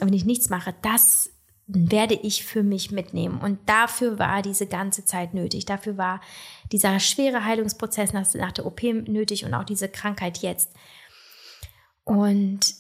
[0.01, 1.31] wenn ich nichts mache, das
[1.69, 3.41] werde ich für mich mitnehmen.
[3.41, 5.67] Und dafür war diese ganze Zeit nötig.
[5.67, 6.21] Dafür war
[6.73, 10.73] dieser schwere Heilungsprozess nach, nach der OP nötig und auch diese Krankheit jetzt.
[12.05, 12.75] Und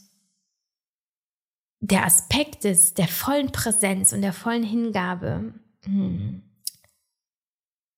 [1.80, 5.54] der Aspekt des, der vollen Präsenz und der vollen Hingabe
[5.84, 6.42] hm,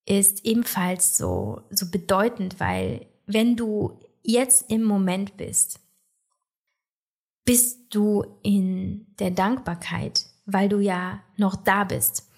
[0.07, 5.81] ist ebenfalls so, so bedeutend, weil wenn du jetzt im Moment bist,
[7.45, 12.28] bist du in der Dankbarkeit, weil du ja noch da bist,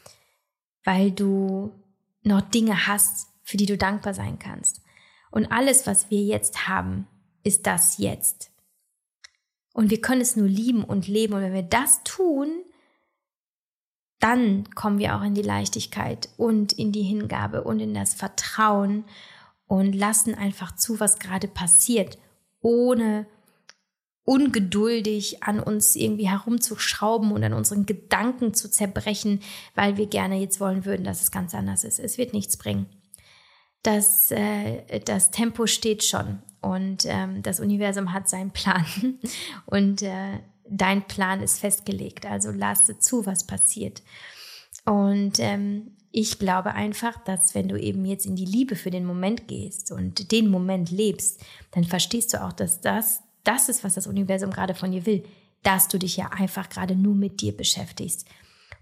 [0.85, 1.73] weil du
[2.23, 4.81] noch Dinge hast, für die du dankbar sein kannst.
[5.31, 7.09] Und alles, was wir jetzt haben,
[7.43, 8.52] ist das jetzt.
[9.73, 11.35] Und wir können es nur lieben und leben.
[11.35, 12.63] Und wenn wir das tun,
[14.21, 19.05] dann kommen wir auch in die Leichtigkeit und in die Hingabe und in das Vertrauen
[19.67, 22.19] und lassen einfach zu, was gerade passiert,
[22.61, 23.27] ohne
[24.25, 29.41] ungeduldig an uns irgendwie herumzuschrauben und an unseren Gedanken zu zerbrechen,
[29.75, 31.99] weil wir gerne jetzt wollen würden, dass es ganz anders ist.
[31.99, 32.87] Es wird nichts bringen.
[33.83, 38.87] Das, äh, das Tempo steht schon und ähm, das Universum hat seinen Plan
[39.67, 40.39] und äh,
[40.69, 42.25] dein Plan ist festgelegt.
[42.25, 44.03] Also lasse zu, was passiert.
[44.85, 49.05] Und ähm, ich glaube einfach, dass wenn du eben jetzt in die Liebe für den
[49.05, 51.41] Moment gehst und den Moment lebst,
[51.73, 55.25] dann verstehst du auch, dass das das ist, was das Universum gerade von dir will,
[55.63, 58.27] dass du dich ja einfach gerade nur mit dir beschäftigst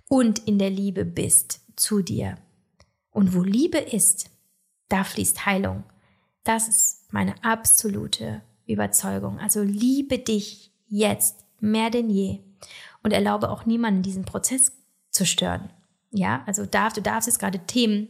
[0.08, 2.36] und in der Liebe bist zu dir.
[3.10, 4.30] Und wo Liebe ist,
[4.88, 5.84] da fließt Heilung.
[6.44, 9.38] Das ist meine absolute Überzeugung.
[9.38, 12.40] Also liebe dich jetzt mehr denn je
[13.02, 14.72] und erlaube auch niemanden diesen Prozess
[15.10, 15.70] zu stören.
[16.10, 18.08] Ja, also darf, du darfst jetzt gerade Themen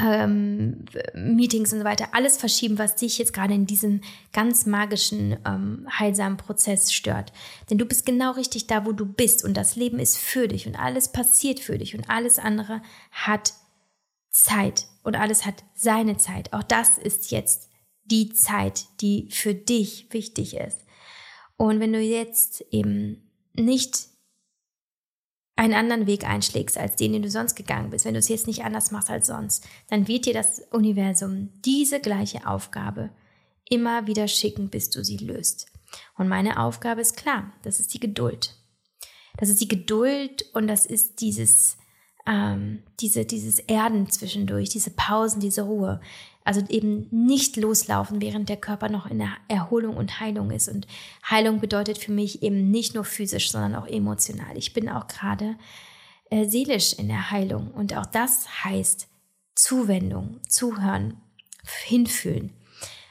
[0.00, 0.84] ähm,
[1.14, 4.00] Meetings und so weiter, alles verschieben, was dich jetzt gerade in diesem
[4.32, 7.32] ganz magischen, ähm, heilsamen Prozess stört.
[7.70, 10.66] Denn du bist genau richtig da, wo du bist und das Leben ist für dich
[10.66, 12.82] und alles passiert für dich und alles andere
[13.12, 13.54] hat
[14.32, 16.52] Zeit und alles hat seine Zeit.
[16.52, 17.68] Auch das ist jetzt
[18.04, 20.80] die Zeit, die für dich wichtig ist.
[21.56, 24.08] Und wenn du jetzt eben nicht
[25.54, 28.46] einen anderen Weg einschlägst als den, den du sonst gegangen bist, wenn du es jetzt
[28.46, 33.10] nicht anders machst als sonst, dann wird dir das Universum diese gleiche Aufgabe
[33.68, 35.66] immer wieder schicken, bis du sie löst.
[36.16, 38.56] Und meine Aufgabe ist klar, das ist die Geduld.
[39.36, 41.76] Das ist die Geduld und das ist dieses,
[42.26, 46.00] ähm, diese, dieses Erden zwischendurch, diese Pausen, diese Ruhe.
[46.44, 50.68] Also eben nicht loslaufen, während der Körper noch in der Erholung und Heilung ist.
[50.68, 50.86] Und
[51.28, 54.56] Heilung bedeutet für mich eben nicht nur physisch, sondern auch emotional.
[54.56, 55.56] Ich bin auch gerade
[56.30, 57.70] äh, seelisch in der Heilung.
[57.70, 59.06] Und auch das heißt
[59.54, 61.20] Zuwendung, zuhören,
[61.84, 62.52] hinfühlen.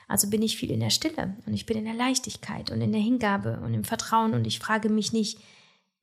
[0.07, 2.91] Also bin ich viel in der Stille und ich bin in der Leichtigkeit und in
[2.91, 5.39] der Hingabe und im Vertrauen und ich frage mich nicht,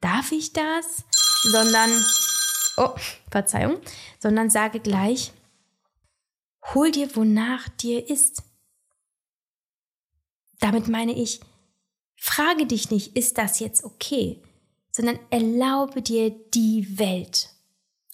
[0.01, 1.05] darf ich das?
[1.43, 1.91] Sondern,
[2.79, 2.95] oh,
[3.31, 3.79] Verzeihung,
[4.19, 5.33] sondern sage gleich,
[6.75, 8.43] Hol dir, wonach dir ist.
[10.61, 11.41] Damit meine ich,
[12.17, 14.43] frage dich nicht, ist das jetzt okay,
[14.91, 17.51] sondern erlaube dir die Welt.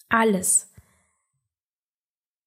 [0.08, 0.68] Alles.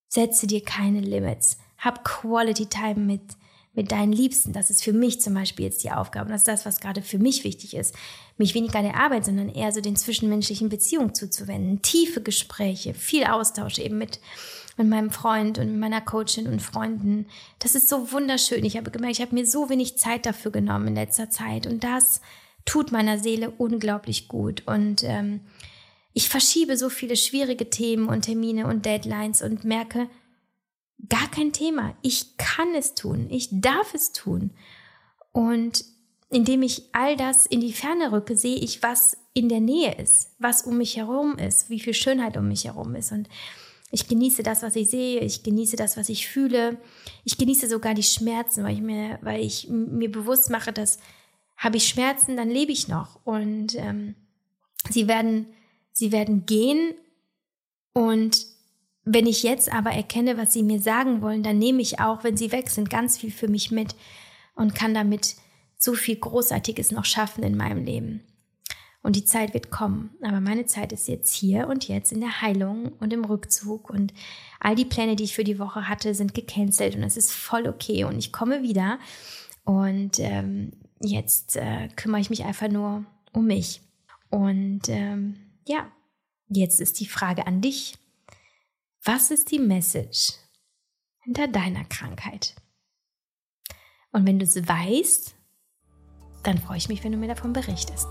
[0.08, 1.58] Setze dir keine Limits.
[1.78, 3.36] Hab Quality Time mit,
[3.78, 4.54] mit deinen Liebsten.
[4.54, 6.32] Das ist für mich zum Beispiel jetzt die Aufgabe.
[6.32, 7.94] das ist das, was gerade für mich wichtig ist.
[8.38, 11.84] Mich weniger der Arbeit, sondern eher so den zwischenmenschlichen Beziehungen zuzuwenden.
[11.84, 14.20] Tiefe Gespräche, viel Austausch eben mit,
[14.78, 17.28] mit meinem Freund und meiner Coachin und Freunden.
[17.60, 18.66] Das ist so wunderschön.
[18.66, 21.84] Ich habe gemerkt, ich habe mir so wenig Zeit dafür genommen in letzter Zeit und
[21.84, 22.22] das
[22.66, 24.64] tut meiner Seele unglaublich gut.
[24.66, 25.42] Und ähm,
[26.14, 30.10] ich verschiebe so viele schwierige Themen und Termine und Deadlines und merke,
[31.10, 31.96] gar kein Thema.
[32.02, 33.28] Ich kann es tun.
[33.30, 34.52] Ich darf es tun.
[35.32, 35.86] Und
[36.30, 40.32] indem ich all das in die Ferne rücke, sehe ich, was in der Nähe ist,
[40.40, 43.12] was um mich herum ist, wie viel Schönheit um mich herum ist.
[43.12, 43.30] Und
[43.92, 45.22] ich genieße das, was ich sehe.
[45.22, 46.78] Ich genieße das, was ich fühle.
[47.24, 51.00] Ich genieße sogar die Schmerzen, weil ich mir, weil ich mir bewusst mache, dass
[51.56, 53.20] habe ich Schmerzen, dann lebe ich noch.
[53.26, 54.16] Und ähm,
[54.90, 55.48] sie werden,
[55.92, 56.94] sie werden gehen.
[57.94, 58.46] Und
[59.10, 62.36] wenn ich jetzt aber erkenne, was sie mir sagen wollen, dann nehme ich auch, wenn
[62.36, 63.96] sie weg sind, ganz viel für mich mit
[64.56, 65.36] und kann damit
[65.78, 68.22] so viel Großartiges noch schaffen in meinem Leben.
[69.04, 70.10] Und die Zeit wird kommen.
[70.22, 73.90] Aber meine Zeit ist jetzt hier und jetzt in der Heilung und im Rückzug.
[73.90, 74.14] Und
[74.60, 76.96] all die Pläne, die ich für die Woche hatte, sind gecancelt.
[76.98, 78.04] Und es ist voll okay.
[78.04, 79.00] Und ich komme wieder.
[79.64, 83.82] Und ähm, jetzt äh, kümmere ich mich einfach nur um mich.
[84.30, 85.88] Und ähm, ja,
[86.50, 87.98] jetzt ist die Frage an dich.
[89.08, 90.34] Was ist die Message
[91.20, 92.56] hinter deiner Krankheit?
[94.12, 95.34] Und wenn du es weißt,
[96.44, 98.10] dann freue ich mich, wenn du mir davon berichtest.